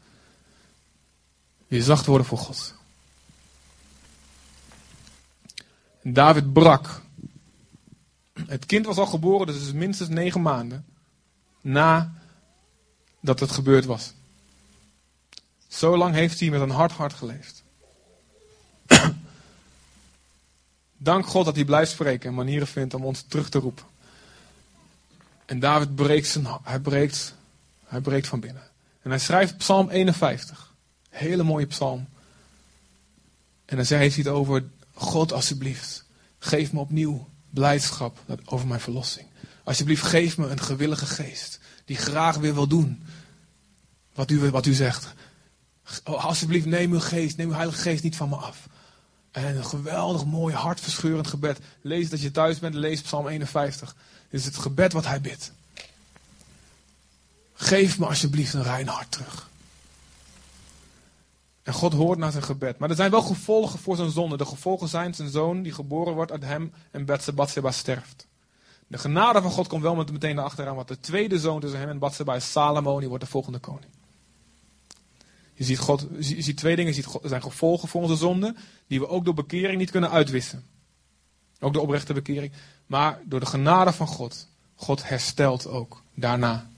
[1.67, 2.73] Weer zacht worden voor God.
[6.01, 7.01] David brak.
[8.33, 10.85] Het kind was al geboren, dus het is minstens negen maanden
[11.61, 12.13] na
[13.21, 14.13] dat het gebeurd was.
[15.67, 17.63] Zo lang heeft hij met een hard hart geleefd.
[20.97, 23.83] Dank God dat hij blijft spreken en manieren vindt om ons terug te roepen.
[25.45, 27.35] En David breekt, zijn, hij breekt,
[27.85, 28.63] hij breekt van binnen.
[29.01, 30.73] En hij schrijft Psalm 51.
[31.09, 32.07] Hele mooie psalm.
[33.65, 36.05] En dan zegt hij het over, God alsjeblieft,
[36.39, 39.27] geef me opnieuw blijdschap over mijn verlossing.
[39.63, 43.03] Alsjeblieft, geef me een gewillige geest, die graag weer wil doen
[44.13, 45.13] wat u, wat u zegt.
[46.03, 48.67] Alsjeblieft, neem uw geest, neem uw heilige geest niet van me af.
[49.37, 51.59] En een geweldig mooi, hartverscheurend gebed.
[51.81, 53.95] Lees dat je thuis bent, lees Psalm 51.
[54.29, 55.51] Dit is het gebed wat hij bidt.
[57.53, 59.49] Geef me alsjeblieft een rein hart terug.
[61.63, 62.77] En God hoort naar zijn gebed.
[62.77, 64.37] Maar er zijn wel gevolgen voor zijn zonde.
[64.37, 68.27] De gevolgen zijn zijn zoon die geboren wordt uit hem en Bathsheba sterft.
[68.87, 70.75] De genade van God komt wel met meteen achteraan.
[70.75, 72.99] Want de tweede zoon tussen hem en Bathsheba is Salomo.
[72.99, 73.91] Die wordt de volgende koning.
[75.57, 76.95] Je ziet, God, je ziet twee dingen.
[76.95, 78.55] Je ziet, er zijn gevolgen voor onze zonde.
[78.87, 80.65] Die we ook door bekering niet kunnen uitwissen.
[81.59, 82.51] Ook door oprechte bekering.
[82.85, 84.47] Maar door de genade van God.
[84.75, 86.69] God herstelt ook daarna.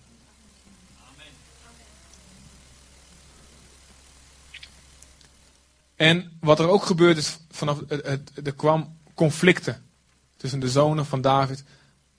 [5.96, 9.86] En wat er ook gebeurd is, vanaf het, er kwam conflicten
[10.38, 11.64] tussen de zonen van David.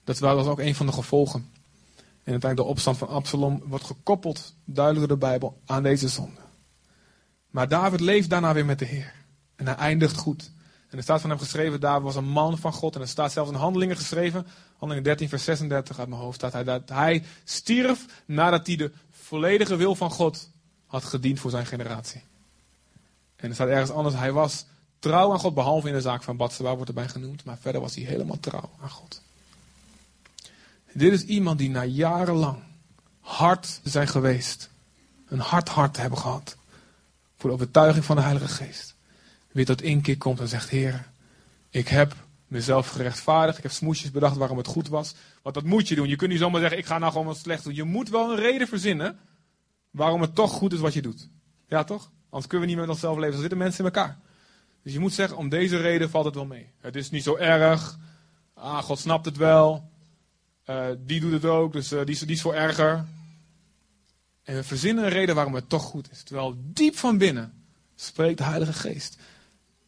[0.05, 1.51] Dat was ook een van de gevolgen.
[1.97, 6.40] En uiteindelijk de opstand van Absalom wordt gekoppeld, duidelijk door de Bijbel, aan deze zonde.
[7.51, 9.13] Maar David leeft daarna weer met de Heer.
[9.57, 10.51] En hij eindigt goed.
[10.89, 12.95] En er staat van hem geschreven, David was een man van God.
[12.95, 14.47] En er staat zelfs in Handelingen geschreven,
[14.77, 18.93] Handelingen 13 vers 36 uit mijn hoofd, staat hij dat hij stierf nadat hij de
[19.11, 20.51] volledige wil van God
[20.87, 22.23] had gediend voor zijn generatie.
[23.37, 24.67] En er staat ergens anders, hij was
[24.99, 27.45] trouw aan God, behalve in de zaak van Batseba wordt erbij genoemd.
[27.45, 29.23] Maar verder was hij helemaal trouw aan God.
[30.93, 32.59] Dit is iemand die na jarenlang
[33.21, 34.71] hard zijn geweest.
[35.27, 36.57] Een hard hart hebben gehad.
[37.41, 38.97] Voor de overtuiging van de Heilige Geest.
[39.53, 41.11] Weer tot één keer komt en zegt: Heer,
[41.71, 42.15] ik heb
[42.47, 43.57] mezelf gerechtvaardigd.
[43.57, 45.15] Ik heb smoesjes bedacht waarom het goed was.
[45.43, 46.09] Want dat moet je doen.
[46.09, 47.75] Je kunt niet zomaar zeggen: Ik ga nou gewoon wat slecht doen.
[47.75, 49.19] Je moet wel een reden verzinnen
[49.91, 51.29] waarom het toch goed is wat je doet.
[51.67, 52.11] Ja, toch?
[52.31, 53.33] Anders kunnen we niet met onszelf leven.
[53.33, 54.19] Dan zitten mensen in elkaar.
[54.83, 56.71] Dus je moet zeggen: Om deze reden valt het wel mee.
[56.81, 57.99] Het is niet zo erg.
[58.55, 59.91] Ah, God snapt het wel.
[60.67, 63.05] Uh, die doet het ook, dus uh, die, is, die is erger.
[64.43, 66.23] En we verzinnen een reden waarom het toch goed is.
[66.23, 67.65] Terwijl diep van binnen
[67.95, 69.17] spreekt de Heilige Geest.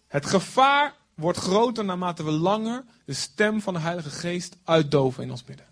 [0.08, 5.30] Het gevaar wordt groter naarmate we langer de stem van de Heilige Geest uitdoven in
[5.30, 5.66] ons midden.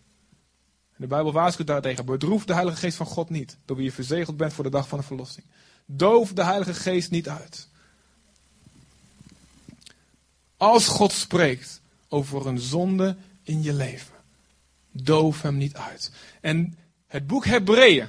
[0.97, 2.05] de Bijbel waarschuwt daartegen.
[2.05, 4.89] Bedroef de Heilige Geest van God niet, door wie je verzegeld bent voor de dag
[4.89, 5.47] van de verlossing.
[5.87, 7.68] Doof de Heilige Geest niet uit.
[10.57, 14.14] Als God spreekt over een zonde in je leven,
[14.91, 16.11] doof hem niet uit.
[16.41, 18.09] En het boek Hebreeën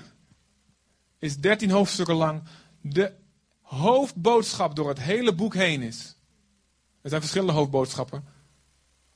[1.22, 2.44] is 13 hoofdstukken lang.
[2.82, 3.14] De
[3.62, 6.16] hoofdboodschap door het hele boek heen is.
[7.02, 8.24] Er zijn verschillende hoofdboodschappen.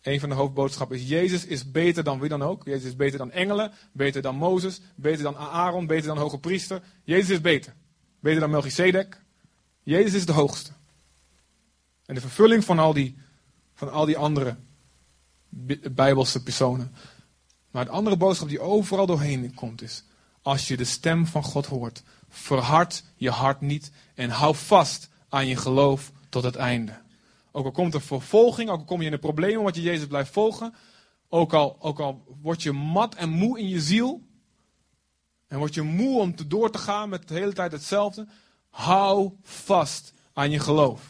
[0.01, 2.65] Een van de hoofdboodschappen is: Jezus is beter dan wie dan ook.
[2.65, 6.81] Jezus is beter dan engelen, beter dan Mozes, beter dan Aaron, beter dan hoge priester.
[7.03, 7.73] Jezus is beter.
[8.19, 9.21] Beter dan Melchizedek.
[9.83, 10.71] Jezus is de hoogste.
[12.05, 13.17] En de vervulling van al die,
[13.73, 14.55] van al die andere
[15.91, 16.93] bijbelse personen.
[17.71, 20.03] Maar de andere boodschap die overal doorheen komt is:
[20.45, 25.47] als je de stem van God hoort, verhard je hart niet en hou vast aan
[25.47, 27.01] je geloof tot het einde.
[27.51, 30.07] Ook al komt er vervolging, ook al kom je in de problemen omdat je Jezus
[30.07, 30.73] blijft volgen,
[31.29, 34.21] ook al, ook al word je mat en moe in je ziel,
[35.47, 38.27] en word je moe om te door te gaan met de hele tijd hetzelfde,
[38.69, 41.01] hou vast aan je geloof.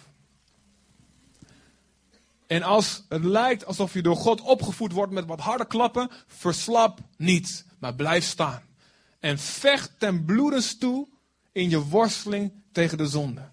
[2.48, 7.00] En als het lijkt alsof je door God opgevoed wordt met wat harde klappen, verslap
[7.18, 8.64] niet, maar blijf staan.
[9.26, 11.08] En vecht ten bloedens toe
[11.52, 13.50] in je worsteling tegen de zonde.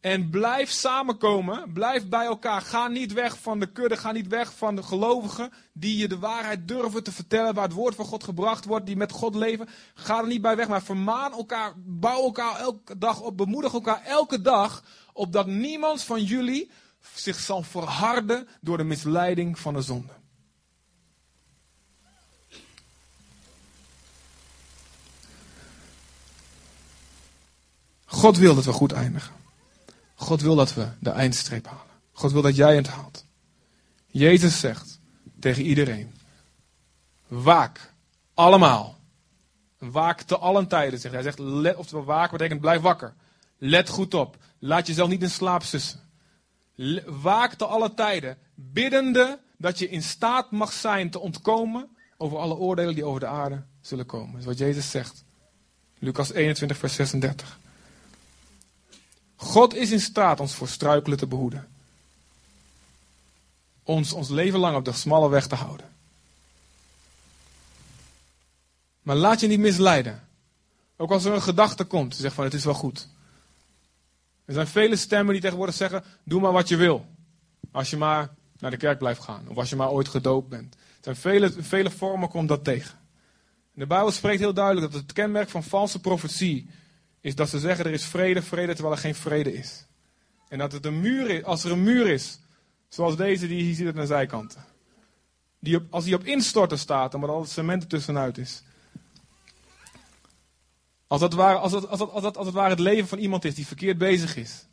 [0.00, 1.72] En blijf samenkomen.
[1.72, 2.60] Blijf bij elkaar.
[2.60, 3.96] Ga niet weg van de kudde.
[3.96, 5.52] Ga niet weg van de gelovigen.
[5.72, 7.54] Die je de waarheid durven te vertellen.
[7.54, 8.86] Waar het woord van God gebracht wordt.
[8.86, 9.68] Die met God leven.
[9.94, 10.68] Ga er niet bij weg.
[10.68, 11.72] Maar vermaan elkaar.
[11.76, 13.36] Bouw elkaar elke dag op.
[13.36, 14.84] Bemoedig elkaar elke dag.
[15.12, 16.70] Opdat niemand van jullie
[17.14, 20.17] zich zal verharden door de misleiding van de zonde.
[28.10, 29.34] God wil dat we goed eindigen.
[30.14, 31.82] God wil dat we de eindstreep halen.
[32.12, 33.24] God wil dat jij het haalt.
[34.06, 35.00] Jezus zegt
[35.40, 36.14] tegen iedereen:
[37.26, 37.94] Waak,
[38.34, 38.96] allemaal.
[39.78, 40.98] Waak te allen tijden.
[40.98, 41.14] Zegt.
[41.14, 43.14] Hij zegt: let, Oftewel, waak betekent blijf wakker.
[43.58, 44.36] Let goed op.
[44.58, 46.00] Laat jezelf niet in slaap sussen.
[47.06, 52.54] Waak te alle tijden, biddende dat je in staat mag zijn te ontkomen over alle
[52.54, 54.30] oordelen die over de aarde zullen komen.
[54.30, 55.24] Dat is wat Jezus zegt.
[55.98, 57.58] Lucas 21, vers 36.
[59.40, 61.68] God is in staat ons voor struikelen te behoeden.
[63.82, 65.86] Ons ons leven lang op de smalle weg te houden.
[69.02, 70.28] Maar laat je niet misleiden.
[70.96, 73.08] Ook als er een gedachte komt, zeg van het is wel goed.
[74.44, 77.06] Er zijn vele stemmen die tegenwoordig zeggen: doe maar wat je wil.
[77.70, 79.48] Als je maar naar de kerk blijft gaan.
[79.48, 80.74] Of als je maar ooit gedoopt bent.
[80.74, 82.98] Er zijn vele, vele vormen komt dat tegen.
[83.72, 86.70] De Bijbel spreekt heel duidelijk dat het kenmerk van valse profetie
[87.28, 89.86] is dat ze zeggen er is vrede, vrede terwijl er geen vrede is.
[90.48, 92.38] En dat het een muur is, als er een muur is,
[92.88, 94.64] zoals deze die je ziet aan de zijkanten.
[95.60, 98.62] Die op, als die op instorten staat, maar al het cement er tussenuit is.
[101.06, 103.44] Als dat, als, dat, als, dat, als, dat, als het ware het leven van iemand
[103.44, 104.66] is die verkeerd bezig is.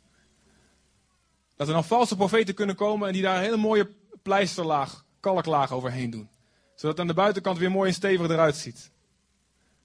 [1.56, 3.90] Dat er dan valse profeten kunnen komen en die daar een hele mooie
[4.22, 6.28] pleisterlaag, kalklaag overheen doen.
[6.74, 8.90] Zodat het aan de buitenkant weer mooi en stevig eruit ziet.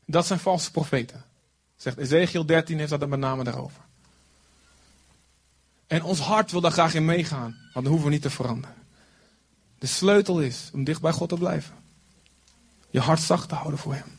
[0.06, 1.31] Dat zijn valse profeten.
[1.82, 3.82] Zegt Ezekiel 13 heeft dat met name daarover.
[5.88, 8.76] En ons hart wil daar graag in meegaan, want dan hoeven we niet te veranderen.
[9.80, 11.76] De sleutel is om dicht bij God te blijven.
[12.90, 14.18] Je hart zacht te houden voor Hem.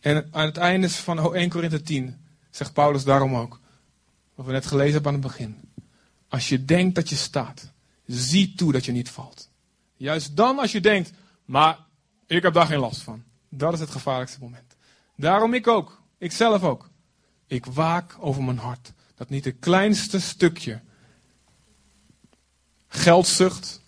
[0.00, 3.60] En aan het einde van 1 Korinthe 10 zegt Paulus daarom ook,
[4.34, 5.60] wat we net gelezen hebben aan het begin.
[6.28, 7.70] Als je denkt dat je staat,
[8.06, 9.48] zie toe dat je niet valt.
[9.96, 11.12] Juist dan als je denkt,
[11.44, 11.78] maar
[12.26, 13.22] ik heb daar geen last van.
[13.48, 14.74] Dat is het gevaarlijkste moment.
[15.14, 15.99] Daarom ik ook.
[16.20, 16.90] Ik zelf ook.
[17.46, 18.92] Ik waak over mijn hart.
[19.14, 20.80] Dat niet het kleinste stukje
[22.88, 23.82] geldzucht,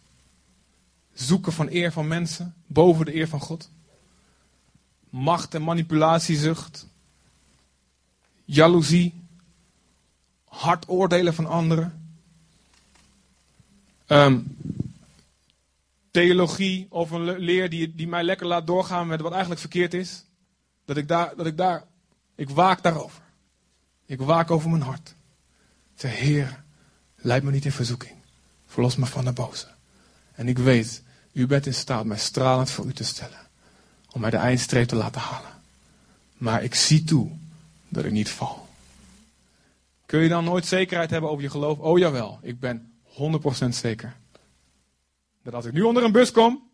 [1.13, 3.71] zoeken van eer van mensen boven de eer van God,
[5.11, 6.87] macht en manipulatiezucht,
[8.45, 9.15] jaloezie,
[10.45, 12.17] hard oordelen van anderen,
[14.07, 14.41] ehm,
[16.11, 20.25] theologie of een leer die, die mij lekker laat doorgaan met wat eigenlijk verkeerd is,
[20.85, 21.91] dat ik daar, dat ik daar
[22.35, 23.23] ik waak daarover.
[24.07, 25.15] Ik waak over mijn hart.
[25.95, 26.63] Zeg, Heer,
[27.17, 28.15] leid me niet in verzoeking.
[28.67, 29.67] Verlos me van de boze.
[30.33, 31.03] En ik weet,
[31.33, 33.39] u bent in staat mij stralend voor u te stellen.
[34.11, 35.51] Om mij de eindstreep te laten halen.
[36.37, 37.31] Maar ik zie toe
[37.89, 38.69] dat ik niet val.
[40.07, 41.79] Kun je dan nooit zekerheid hebben over je geloof?
[41.79, 42.93] Oh jawel, ik ben
[43.65, 44.17] 100% zeker.
[45.43, 46.71] Dat als ik nu onder een bus kom,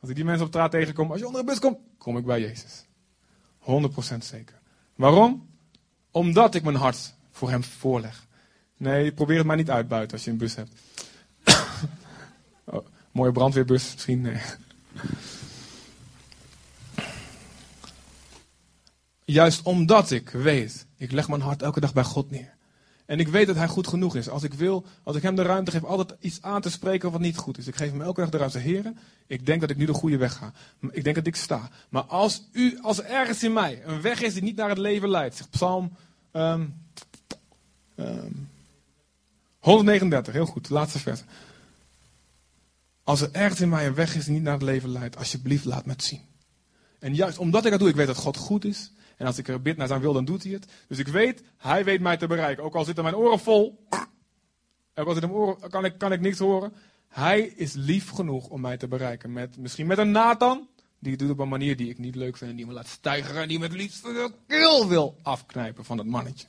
[0.00, 2.24] als ik die mensen op straat tegenkom, als je onder een bus komt, kom ik
[2.24, 2.84] bij Jezus.
[3.60, 4.60] 100% zeker.
[4.94, 5.48] Waarom?
[6.10, 8.26] Omdat ik mijn hart voor hem voorleg.
[8.76, 10.72] Nee, probeer het maar niet uit buiten als je een bus hebt.
[12.64, 14.20] oh, mooie brandweerbus misschien.
[14.20, 14.40] Nee.
[19.24, 22.53] Juist omdat ik weet, ik leg mijn hart elke dag bij God neer.
[23.06, 24.28] En ik weet dat hij goed genoeg is.
[24.28, 27.20] Als ik wil, als ik hem de ruimte geef altijd iets aan te spreken wat
[27.20, 27.66] niet goed is.
[27.66, 28.58] Ik geef hem elke dag de ruimte.
[28.58, 30.52] Heren, ik denk dat ik nu de goede weg ga.
[30.90, 31.70] Ik denk dat ik sta.
[31.88, 34.78] Maar als, u, als er ergens in mij een weg is die niet naar het
[34.78, 35.36] leven leidt.
[35.36, 35.92] Zegt Psalm
[36.32, 36.74] um,
[37.96, 38.48] um,
[39.58, 41.22] 139, heel goed, laatste vers.
[43.02, 45.64] Als er ergens in mij een weg is die niet naar het leven leidt, alsjeblieft
[45.64, 46.20] laat me het zien.
[46.98, 48.90] En juist omdat ik dat doe, ik weet dat God goed is.
[49.16, 50.66] En als ik er bid naar zijn wil, dan doet hij het.
[50.88, 52.64] Dus ik weet, hij weet mij te bereiken.
[52.64, 53.86] Ook al zitten mijn oren vol.
[54.94, 56.72] Ook al zitten mijn oren, kan ik, kan ik niks horen.
[57.08, 59.32] Hij is lief genoeg om mij te bereiken.
[59.32, 60.68] Met, misschien met een Nathan.
[60.98, 62.50] Die doet op een manier die ik niet leuk vind.
[62.50, 63.36] En die me laat stijgen.
[63.36, 66.46] En die me het liefst de keel wil afknijpen van dat mannetje.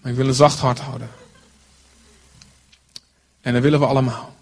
[0.00, 1.10] Maar ik wil een zacht hart houden.
[3.40, 4.34] En dat willen we allemaal.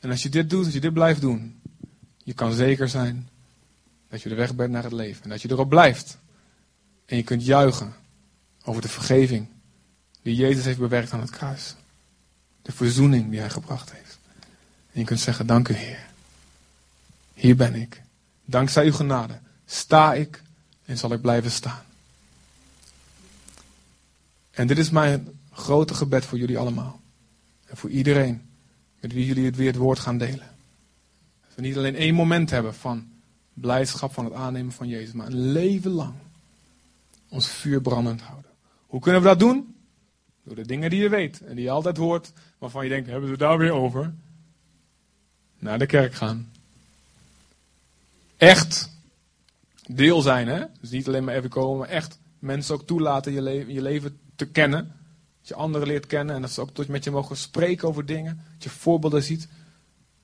[0.00, 1.59] En als je dit doet, als je dit blijft doen,
[2.30, 3.28] je kan zeker zijn
[4.08, 5.22] dat je de weg bent naar het leven.
[5.22, 6.18] En dat je erop blijft.
[7.06, 7.94] En je kunt juichen
[8.64, 9.48] over de vergeving
[10.22, 11.74] die Jezus heeft bewerkt aan het kruis.
[12.62, 14.18] De verzoening die hij gebracht heeft.
[14.92, 16.06] En je kunt zeggen, dank u Heer.
[17.34, 18.02] Hier ben ik.
[18.44, 20.42] Dankzij uw genade sta ik
[20.84, 21.84] en zal ik blijven staan.
[24.50, 27.00] En dit is mijn grote gebed voor jullie allemaal.
[27.66, 28.48] En voor iedereen
[29.00, 30.58] met wie jullie het weer het woord gaan delen.
[31.60, 33.08] We niet alleen één moment hebben van
[33.54, 36.14] blijdschap van het aannemen van Jezus, maar een leven lang
[37.28, 38.50] ons vuur brandend houden.
[38.86, 39.74] Hoe kunnen we dat doen?
[40.42, 43.28] Door de dingen die je weet en die je altijd hoort, waarvan je denkt, hebben
[43.28, 44.14] ze daar weer over?
[45.58, 46.52] Naar de kerk gaan.
[48.36, 48.90] Echt
[49.86, 50.64] deel zijn, hè?
[50.80, 54.18] Dus niet alleen maar even komen, maar echt mensen ook toelaten je, leven, je leven
[54.36, 54.96] te kennen.
[55.38, 58.44] Dat je anderen leert kennen en dat ze ook met je mogen spreken over dingen.
[58.52, 59.48] Dat je voorbeelden ziet.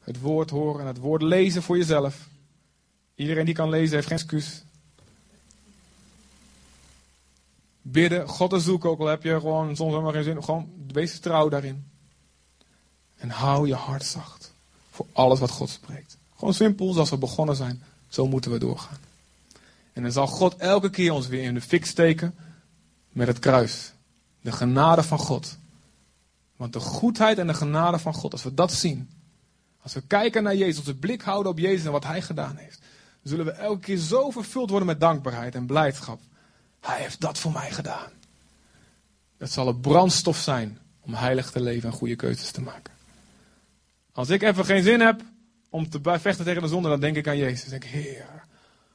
[0.07, 2.29] Het woord horen en het woord lezen voor jezelf.
[3.15, 4.63] Iedereen die kan lezen heeft geen excuus.
[7.83, 10.45] Bidden, God te zoeken, ook al heb je gewoon soms helemaal geen zin.
[10.45, 11.87] Gewoon wees trouw daarin.
[13.17, 14.53] En hou je hart zacht
[14.91, 16.17] voor alles wat God spreekt.
[16.37, 17.83] Gewoon simpel, zoals we begonnen zijn.
[18.09, 18.99] Zo moeten we doorgaan.
[19.93, 22.35] En dan zal God elke keer ons weer in de fik steken
[23.09, 23.93] met het kruis.
[24.41, 25.57] De genade van God.
[26.57, 29.11] Want de goedheid en de genade van God, als we dat zien.
[29.87, 32.81] Als we kijken naar Jezus, onze blik houden op Jezus en wat Hij gedaan heeft.
[33.23, 36.21] Zullen we elke keer zo vervuld worden met dankbaarheid en blijdschap.
[36.81, 38.11] Hij heeft dat voor mij gedaan.
[39.39, 42.95] Dat zal een brandstof zijn om heilig te leven en goede keuzes te maken.
[44.13, 45.23] Als ik even geen zin heb
[45.71, 47.61] om te vechten tegen de zonde, dan denk ik aan Jezus.
[47.61, 48.45] Dan denk ik, Heer,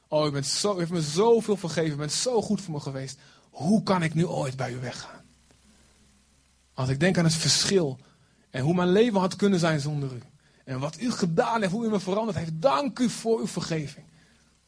[0.08, 2.80] oh, u, bent zo, u heeft me zoveel vergeven, u bent zo goed voor me
[2.80, 3.18] geweest.
[3.50, 5.24] Hoe kan ik nu ooit bij u weggaan?
[6.74, 7.98] Als ik denk aan het verschil
[8.50, 10.20] en hoe mijn leven had kunnen zijn zonder u.
[10.64, 12.52] En wat u gedaan heeft, hoe u me veranderd heeft.
[12.54, 14.06] Dank u voor uw vergeving.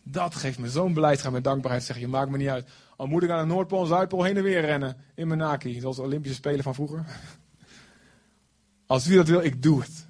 [0.03, 1.85] Dat geeft me zo'n blijdschap en dankbaarheid.
[1.85, 2.69] Zeg je, maakt me niet uit.
[2.97, 4.97] Al moet ik aan de Noordpool en Zuidpool heen en weer rennen.
[5.15, 5.81] In mijn naki.
[5.81, 7.05] Zoals de Olympische Spelen van vroeger.
[8.87, 10.07] Als u dat wil, ik doe het.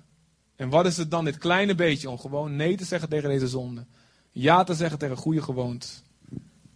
[0.56, 3.48] En wat is het dan, dit kleine beetje, om gewoon nee te zeggen tegen deze
[3.48, 3.84] zonde?
[4.32, 6.02] Ja te zeggen tegen goede gewoontes.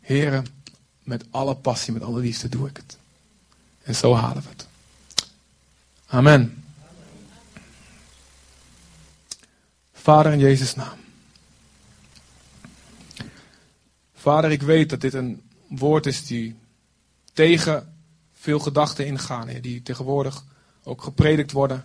[0.00, 0.46] Heren,
[1.02, 2.98] met alle passie, met alle liefde doe ik het.
[3.82, 4.66] En zo halen we het.
[6.06, 6.64] Amen.
[10.08, 10.98] Vader in Jezus' naam.
[14.14, 16.56] Vader, ik weet dat dit een woord is die
[17.32, 17.94] tegen
[18.32, 20.44] veel gedachten ingaan, die tegenwoordig
[20.82, 21.84] ook gepredikt worden.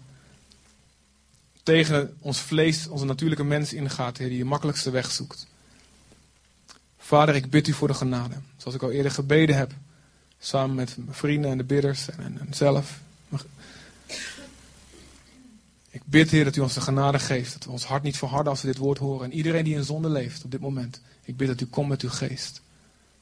[1.64, 5.48] Tegen ons vlees, onze natuurlijke mens ingaat, die de makkelijkste weg zoekt.
[6.98, 8.36] Vader, ik bid u voor de genade.
[8.58, 9.72] Zoals ik al eerder gebeden heb.
[10.40, 13.00] Samen met mijn vrienden en de bidders en, en zelf.
[15.94, 17.54] Ik bid, Heer, dat u ons de genade geeft.
[17.54, 19.26] Dat we ons hart niet verharden als we dit woord horen.
[19.26, 21.02] En iedereen die in zonde leeft op dit moment.
[21.24, 22.62] Ik bid dat u komt met uw geest.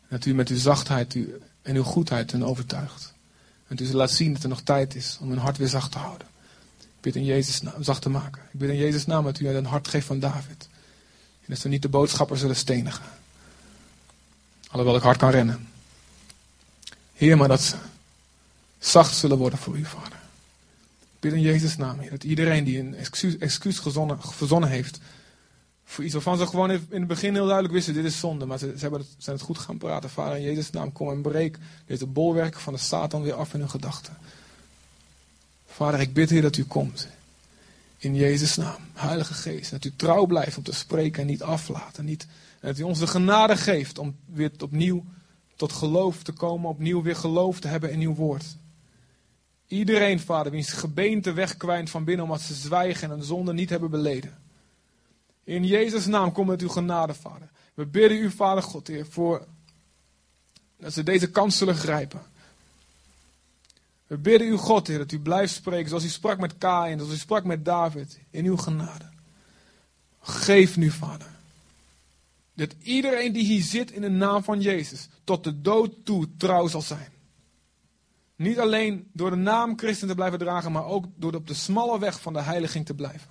[0.09, 1.17] Dat u met uw zachtheid
[1.61, 3.13] en uw goedheid hen overtuigt.
[3.67, 5.67] En dat u ze laat zien dat er nog tijd is om hun hart weer
[5.67, 6.28] zacht te houden.
[6.80, 8.41] Ik bid in Jezus naam zacht te maken.
[8.51, 10.69] Ik bid in Jezus naam dat u een hart geeft van David.
[11.41, 13.05] En dat ze niet de boodschapper zullen stenigen.
[14.67, 15.67] Alhoewel ik hard kan rennen.
[17.13, 17.76] Heer, maar dat ze
[18.80, 20.20] zacht zullen worden voor u, Vader.
[21.22, 24.99] Bid in Jezus' naam, Heer, dat iedereen die een excuus, excuus gezonnen, verzonnen heeft.
[25.84, 28.45] Voor iets waarvan ze gewoon in het begin heel duidelijk wisten, dit is zonde.
[28.45, 30.09] Maar ze, ze hebben het, zijn het goed gaan praten.
[30.09, 33.59] Vader, in Jezus' naam, kom en breek deze bolwerken van de Satan weer af in
[33.59, 34.17] hun gedachten.
[35.65, 37.07] Vader, ik bid, Heer, dat u komt.
[37.97, 39.72] In Jezus' naam, Heilige Geest.
[39.72, 42.05] Dat u trouw blijft om te spreken en niet aflaten.
[42.05, 42.28] Niet
[42.59, 45.05] en dat u ons de genade geeft om weer opnieuw
[45.55, 48.45] tot geloof te komen, opnieuw weer geloof te hebben in uw woord.
[49.72, 53.89] Iedereen, vader, wiens gebeente wegkwijnt van binnen omdat ze zwijgen en een zonde niet hebben
[53.89, 54.38] beleden.
[55.43, 57.49] In Jezus' naam kom met uw genade, vader.
[57.74, 59.45] We bidden u, vader God, Heer, voor
[60.78, 62.22] dat ze deze kans zullen grijpen.
[64.07, 67.13] We bidden u, God, Heer, dat u blijft spreken zoals u sprak met Kain, zoals
[67.13, 69.09] u sprak met David, in uw genade.
[70.22, 71.30] Geef nu, vader.
[72.53, 76.67] Dat iedereen die hier zit in de naam van Jezus tot de dood toe trouw
[76.67, 77.19] zal zijn.
[78.42, 82.00] Niet alleen door de naam Christen te blijven dragen, maar ook door op de smalle
[82.00, 83.30] weg van de heiliging te blijven.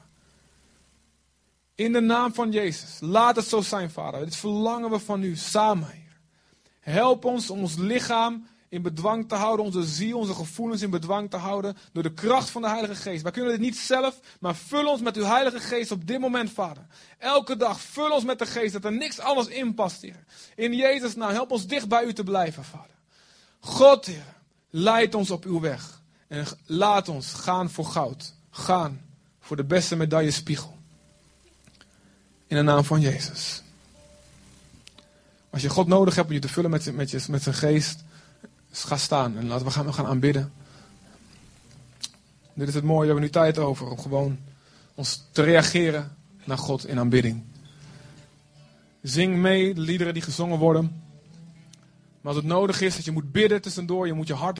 [1.74, 4.24] In de naam van Jezus, laat het zo zijn, Vader.
[4.24, 6.20] Dit verlangen we van u samen, Heer.
[6.80, 11.30] Help ons om ons lichaam in bedwang te houden, onze ziel, onze gevoelens in bedwang
[11.30, 13.22] te houden door de kracht van de Heilige Geest.
[13.22, 16.50] Wij kunnen dit niet zelf, maar vul ons met uw Heilige Geest op dit moment,
[16.50, 16.86] Vader.
[17.18, 20.24] Elke dag vul ons met de Geest, dat er niks anders in past, Heer.
[20.54, 22.98] In Jezus' naam, help ons dicht bij u te blijven, Vader.
[23.60, 24.38] God, Heer,
[24.70, 26.00] leid ons op uw weg.
[26.26, 28.34] En laat ons gaan voor goud.
[28.50, 29.00] Gaan
[29.40, 30.78] voor de beste medaille spiegel.
[32.46, 33.62] In de naam van Jezus.
[35.50, 38.04] Als je God nodig hebt om je te vullen met, met, met zijn geest,
[38.70, 40.52] dus ga staan en laten we gaan, we gaan aanbidden.
[42.54, 44.38] Dit is het mooie, we hebben nu tijd over om gewoon
[44.94, 47.42] ons te reageren naar God in aanbidding.
[49.02, 51.02] Zing mee de liederen die gezongen worden.
[52.20, 54.48] Maar als het nodig is dat je moet bidden tussendoor, je moet je hart